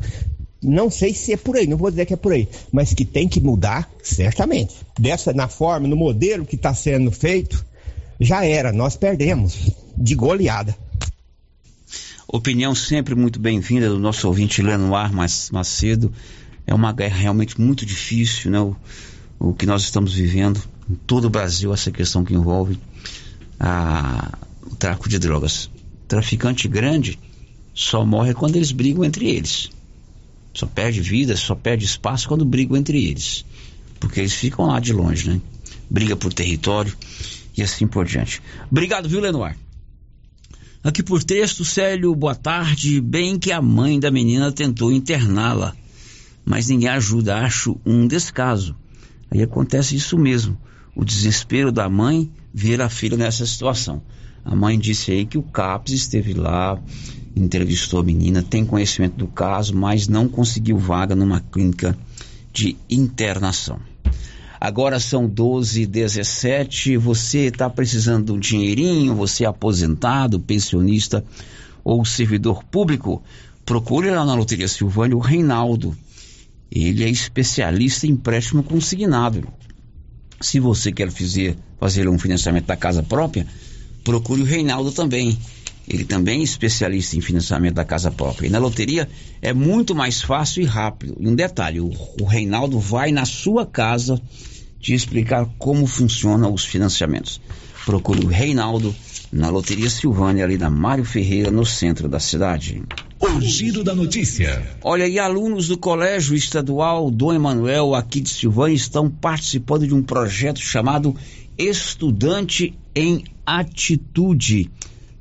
[0.62, 3.04] não sei se é por aí, não vou dizer que é por aí, mas que
[3.04, 4.76] tem que mudar, certamente.
[4.96, 7.66] Dessa, na forma, no modelo que está sendo feito,
[8.20, 10.76] já era, nós perdemos de goleada.
[12.28, 15.10] Opinião sempre muito bem-vinda do nosso ouvinte Lenoir
[15.50, 16.12] Macedo.
[16.64, 18.60] É uma guerra realmente muito difícil, né?
[18.60, 18.76] O,
[19.40, 22.78] o que nós estamos vivendo em todo o Brasil, essa questão que envolve
[23.62, 24.36] a,
[24.66, 25.70] o tráfico de drogas.
[26.08, 27.18] Traficante grande
[27.72, 29.70] só morre quando eles brigam entre eles.
[30.52, 33.46] Só perde vida, só perde espaço quando brigam entre eles.
[34.00, 35.40] Porque eles ficam lá de longe, né?
[35.88, 36.94] Briga por território
[37.56, 38.42] e assim por diante.
[38.70, 39.56] Obrigado, viu, Lenoir?
[40.82, 43.00] Aqui por texto, Célio, boa tarde.
[43.00, 45.74] Bem que a mãe da menina tentou interná-la,
[46.44, 48.74] mas ninguém ajuda, acho um descaso.
[49.30, 50.60] Aí acontece isso mesmo,
[50.94, 54.02] o desespero da mãe ver a filha nessa situação.
[54.44, 56.78] A mãe disse aí que o CAPS esteve lá,
[57.34, 61.96] entrevistou a menina, tem conhecimento do caso, mas não conseguiu vaga numa clínica
[62.52, 63.78] de internação.
[64.60, 69.14] Agora são 12 17 Você está precisando de um dinheirinho?
[69.16, 71.24] Você é aposentado, pensionista
[71.82, 73.22] ou servidor público?
[73.64, 75.96] Procure lá na Loteria Silvânia o Reinaldo.
[76.70, 79.46] Ele é especialista em empréstimo consignado.
[80.42, 83.46] Se você quer fazer, fazer um financiamento da casa própria,
[84.04, 85.38] procure o Reinaldo também.
[85.88, 88.46] Ele também é especialista em financiamento da casa própria.
[88.46, 89.08] E na loteria
[89.40, 91.16] é muito mais fácil e rápido.
[91.18, 91.90] E um detalhe: o,
[92.20, 94.20] o Reinaldo vai na sua casa
[94.80, 97.40] te explicar como funcionam os financiamentos.
[97.84, 98.94] Procure o Reinaldo
[99.32, 102.82] na Loteria Silvânia, ali na Mário Ferreira, no centro da cidade.
[103.24, 104.76] O giro da notícia.
[104.82, 110.02] Olha, e alunos do Colégio Estadual Dom Emanuel, aqui de Silvânia, estão participando de um
[110.02, 111.14] projeto chamado
[111.56, 114.68] Estudante em Atitude,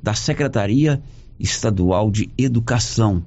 [0.02, 1.00] da Secretaria
[1.38, 3.22] Estadual de Educação.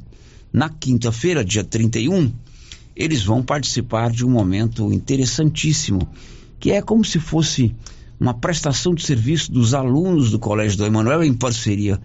[0.52, 2.34] Na quinta-feira, dia 31,
[2.98, 6.06] eles vão participar de um momento interessantíssimo,
[6.60, 7.74] que é como se fosse
[8.20, 11.98] uma prestação de serviço dos alunos do Colégio do Emanuel em parceria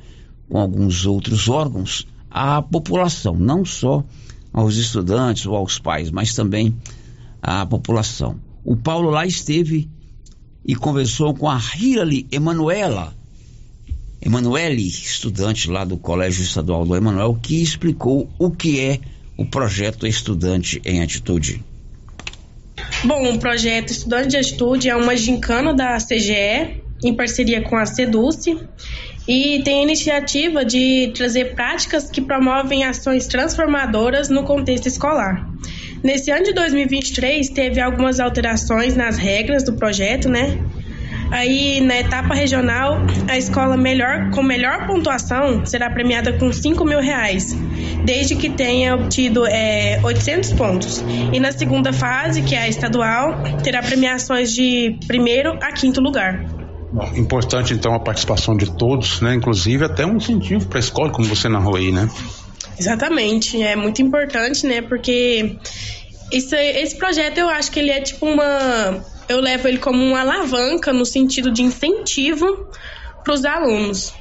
[0.48, 4.04] com alguns outros órgãos à população, não só
[4.52, 6.76] aos estudantes ou aos pais, mas também
[7.42, 8.36] à população.
[8.64, 9.88] O Paulo lá esteve
[10.64, 13.14] e conversou com a Hirali Emanuela,
[14.22, 19.00] Emanuele, estudante lá do Colégio Estadual do Emanuel, que explicou o que é
[19.36, 21.64] o projeto Estudante em Atitude?
[23.02, 27.86] Bom, o projeto Estudante de Atitude é uma gincana da CGE em parceria com a
[27.86, 28.58] Seduce
[29.30, 35.48] e tem a iniciativa de trazer práticas que promovem ações transformadoras no contexto escolar.
[36.02, 40.58] Nesse ano de 2023 teve algumas alterações nas regras do projeto, né?
[41.30, 42.96] Aí, na etapa regional,
[43.28, 47.56] a escola melhor, com melhor pontuação será premiada com 5 mil reais,
[48.04, 51.04] desde que tenha obtido é, 800 pontos.
[51.32, 56.59] E na segunda fase, que é a estadual, terá premiações de primeiro a quinto lugar.
[57.14, 59.34] Importante, então, a participação de todos, né?
[59.34, 62.08] Inclusive até um incentivo para a escola, como você narrou aí, né?
[62.78, 64.82] Exatamente, é muito importante, né?
[64.82, 65.56] Porque
[66.32, 70.20] isso, esse projeto eu acho que ele é tipo uma eu levo ele como uma
[70.20, 72.66] alavanca no sentido de incentivo
[73.22, 74.12] para os alunos.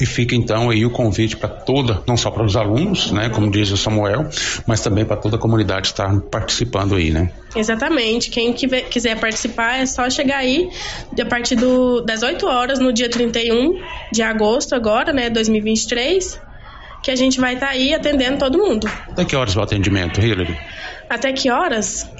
[0.00, 3.50] E fica então aí o convite para toda, não só para os alunos, né, como
[3.50, 4.28] diz o Samuel,
[4.66, 7.30] mas também para toda a comunidade estar participando aí, né?
[7.54, 8.30] Exatamente.
[8.30, 10.68] Quem quiser participar é só chegar aí
[11.20, 13.78] a partir do, das 8 horas no dia 31
[14.12, 16.40] de agosto agora, né, 2023,
[17.02, 18.90] que a gente vai estar tá aí atendendo todo mundo.
[19.08, 20.58] Até que horas o atendimento, Hillary?
[21.08, 22.10] Até que horas?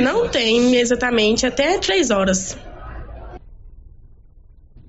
[0.00, 2.56] Não tem exatamente, até 3 horas.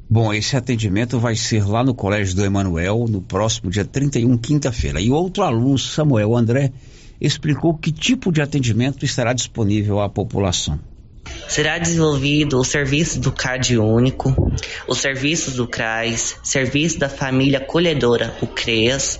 [0.09, 5.01] Bom, esse atendimento vai ser lá no Colégio do Emanuel, no próximo dia 31, quinta-feira.
[5.01, 6.71] E outro aluno, Samuel André,
[7.19, 10.79] explicou que tipo de atendimento estará disponível à população.
[11.47, 14.35] Será desenvolvido o serviço do CAD único,
[14.87, 19.19] os serviços do CRAS, serviço da família acolhedora, o CREAS,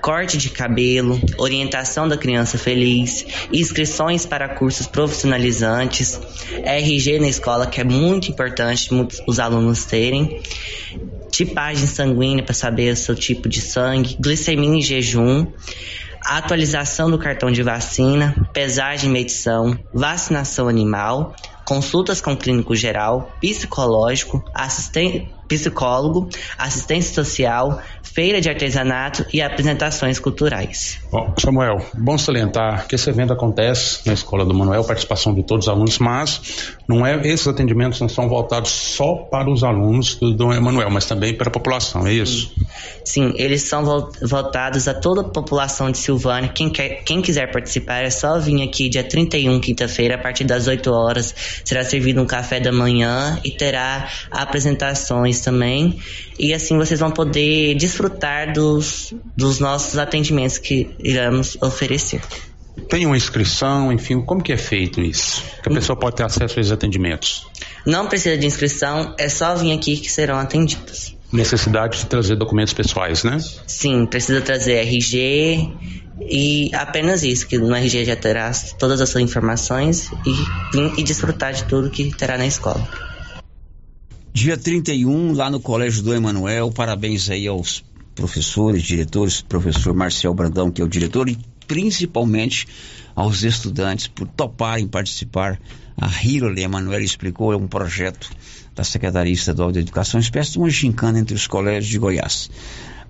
[0.00, 6.20] corte de cabelo, orientação da criança feliz, inscrições para cursos profissionalizantes,
[6.64, 8.88] RG na escola, que é muito importante
[9.26, 10.40] os alunos terem,
[11.30, 15.46] tipagem sanguínea para saber o seu tipo de sangue, glicemia em jejum,
[16.26, 21.34] atualização do cartão de vacina, pesagem e medição, vacinação animal,
[21.64, 26.28] consultas com clínico geral, psicológico, assistente, psicólogo,
[26.58, 27.80] assistência social,
[28.16, 30.98] feira de artesanato e apresentações culturais.
[31.12, 35.66] Bom, Samuel, bom salientar que esse evento acontece na Escola do Manuel, participação de todos
[35.66, 40.32] os alunos, mas não é esses atendimentos não são voltados só para os alunos do
[40.32, 42.54] Dom Emanuel, mas também para a população, é isso?
[43.04, 43.84] Sim, eles são
[44.22, 46.48] voltados a toda a população de Silvânia.
[46.48, 50.66] Quem, quer, quem quiser participar é só vir aqui dia 31, quinta-feira, a partir das
[50.66, 51.34] 8 horas.
[51.64, 55.98] Será servido um café da manhã e terá apresentações também.
[56.38, 58.05] E assim vocês vão poder desfrutar
[58.52, 62.20] dos, dos nossos atendimentos que iremos oferecer.
[62.88, 65.42] Tem uma inscrição, enfim, como que é feito isso?
[65.62, 67.46] Que a pessoa pode ter acesso a esses atendimentos?
[67.86, 71.16] Não precisa de inscrição, é só vir aqui que serão atendidos.
[71.32, 73.38] Necessidade de trazer documentos pessoais, né?
[73.66, 75.72] Sim, precisa trazer RG
[76.20, 81.52] e apenas isso, que no RG já terá todas as suas informações e, e desfrutar
[81.52, 82.86] de tudo que terá na escola.
[84.32, 87.82] Dia 31, lá no Colégio do Emanuel, parabéns aí aos
[88.16, 91.38] professores, diretores, professor Marcel Brandão, que é o diretor, e
[91.68, 92.66] principalmente
[93.14, 95.60] aos estudantes por toparem participar.
[95.96, 98.30] A Hirole Emanuel explicou, é um projeto
[98.74, 102.50] da Secretaria Estadual de Educação, espécie de uma gincana entre os colégios de Goiás.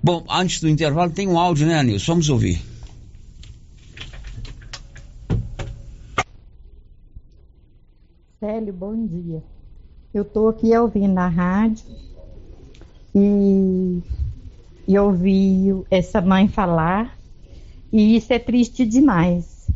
[0.01, 2.13] Bom, antes do intervalo tem um áudio, né, Anilson?
[2.13, 2.61] Vamos ouvir.
[8.39, 9.43] Célio, bom dia.
[10.13, 11.83] Eu estou aqui ouvindo na rádio
[13.13, 14.01] e,
[14.87, 17.17] e ouvi essa mãe falar.
[17.91, 19.69] E isso é triste demais,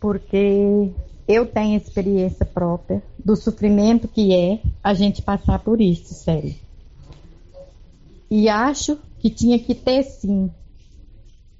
[0.00, 0.90] porque
[1.26, 6.54] eu tenho experiência própria do sofrimento que é a gente passar por isso, sério.
[8.30, 10.50] E acho que tinha que ter sim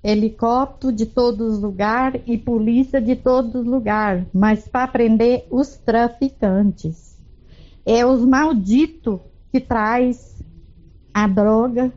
[0.02, 5.76] helicóptero de todos os lugares e polícia de todos os lugares, mas para prender os
[5.76, 7.18] traficantes.
[7.84, 10.42] É os malditos que traz
[11.12, 11.92] a droga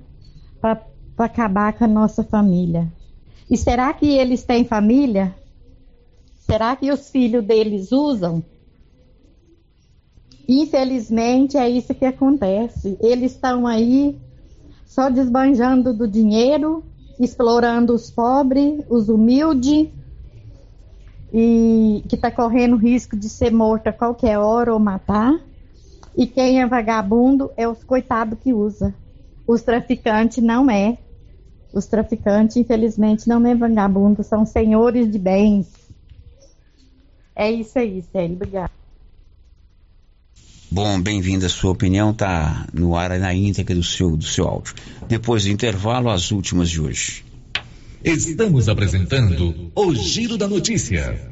[0.62, 0.80] para
[1.18, 2.88] acabar com a nossa família.
[3.50, 5.36] E será que eles têm família?
[6.38, 8.44] Será que os filhos deles usam?
[10.48, 12.98] Infelizmente é isso que acontece.
[13.02, 14.18] Eles estão aí
[14.86, 16.84] só desbanjando do dinheiro,
[17.20, 19.90] explorando os pobres, os humildes,
[21.34, 25.40] e que está correndo risco de ser morto a qualquer hora ou matar.
[26.18, 28.94] E quem é vagabundo é os coitados que usa.
[29.48, 30.98] Os traficantes não é.
[31.74, 35.68] Os traficantes, infelizmente, não é vagabundo, são senhores de bens.
[37.36, 38.36] É isso aí, Célio.
[38.36, 38.72] Obrigada.
[40.70, 41.48] Bom, bem-vinda.
[41.48, 44.74] A sua opinião está no ar na íntegra do seu, do seu áudio.
[45.08, 47.26] Depois do intervalo, as últimas de hoje.
[48.04, 51.32] Estamos apresentando o Giro da Notícia.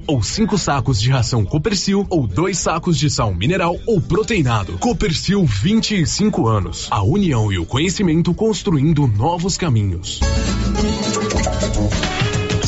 [0.11, 4.77] ou 5 sacos de ração Copercil ou dois sacos de sal mineral ou proteinado.
[4.77, 6.89] Copercil 25 anos.
[6.91, 10.19] A união e o conhecimento construindo novos caminhos.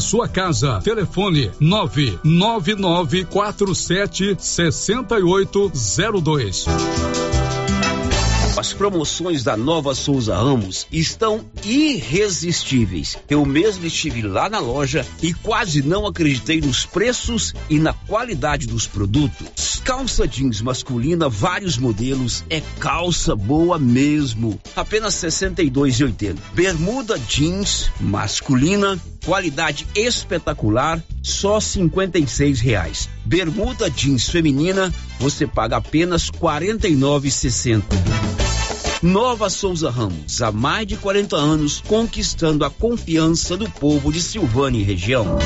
[0.00, 0.80] sua casa.
[0.82, 6.66] Telefone 99947 6802.
[8.62, 13.16] As promoções da Nova Souza Ramos estão irresistíveis.
[13.28, 18.66] Eu mesmo estive lá na loja e quase não acreditei nos preços e na qualidade
[18.66, 19.80] dos produtos.
[19.82, 24.60] Calça jeans masculina, vários modelos, é calça boa mesmo.
[24.76, 26.36] Apenas R$ 62,80.
[26.54, 33.08] Bermuda jeans masculina, qualidade espetacular, só 56 reais.
[33.24, 37.82] Bermuda jeans feminina, você paga apenas R$ 49,60.
[39.02, 44.78] Nova Souza Ramos, há mais de 40 anos, conquistando a confiança do povo de Silvânia
[44.78, 45.38] e região.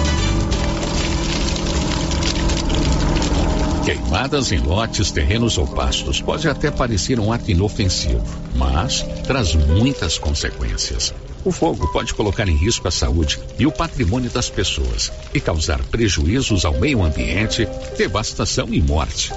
[3.87, 8.25] Queimadas em lotes, terrenos ou pastos pode até parecer um ato inofensivo,
[8.57, 11.15] mas traz muitas consequências.
[11.47, 15.81] O fogo pode colocar em risco a saúde e o patrimônio das pessoas e causar
[15.85, 19.33] prejuízos ao meio ambiente, devastação e morte.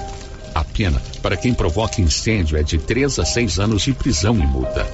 [0.52, 4.44] A pena para quem provoca incêndio é de 3 a 6 anos de prisão e
[4.44, 4.90] multa.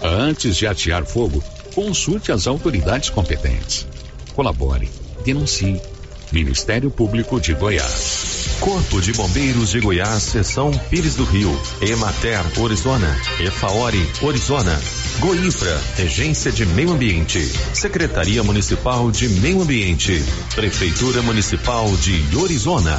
[0.00, 1.42] Antes de atear fogo,
[1.74, 3.84] consulte as autoridades competentes.
[4.32, 4.88] Colabore,
[5.24, 5.82] denuncie.
[6.30, 8.58] Ministério Público de Goiás.
[8.60, 11.50] Corpo de Bombeiros de Goiás, Seção Pires do Rio,
[11.80, 14.80] Emater, Orizona, Efaori, Orizona,
[15.20, 17.40] Goinfra, Regência de Meio Ambiente,
[17.72, 20.22] Secretaria Municipal de Meio Ambiente,
[20.54, 22.98] Prefeitura Municipal de Orizona.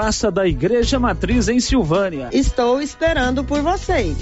[0.01, 2.29] Praça da Igreja Matriz em Silvânia.
[2.31, 4.17] Estou esperando por vocês.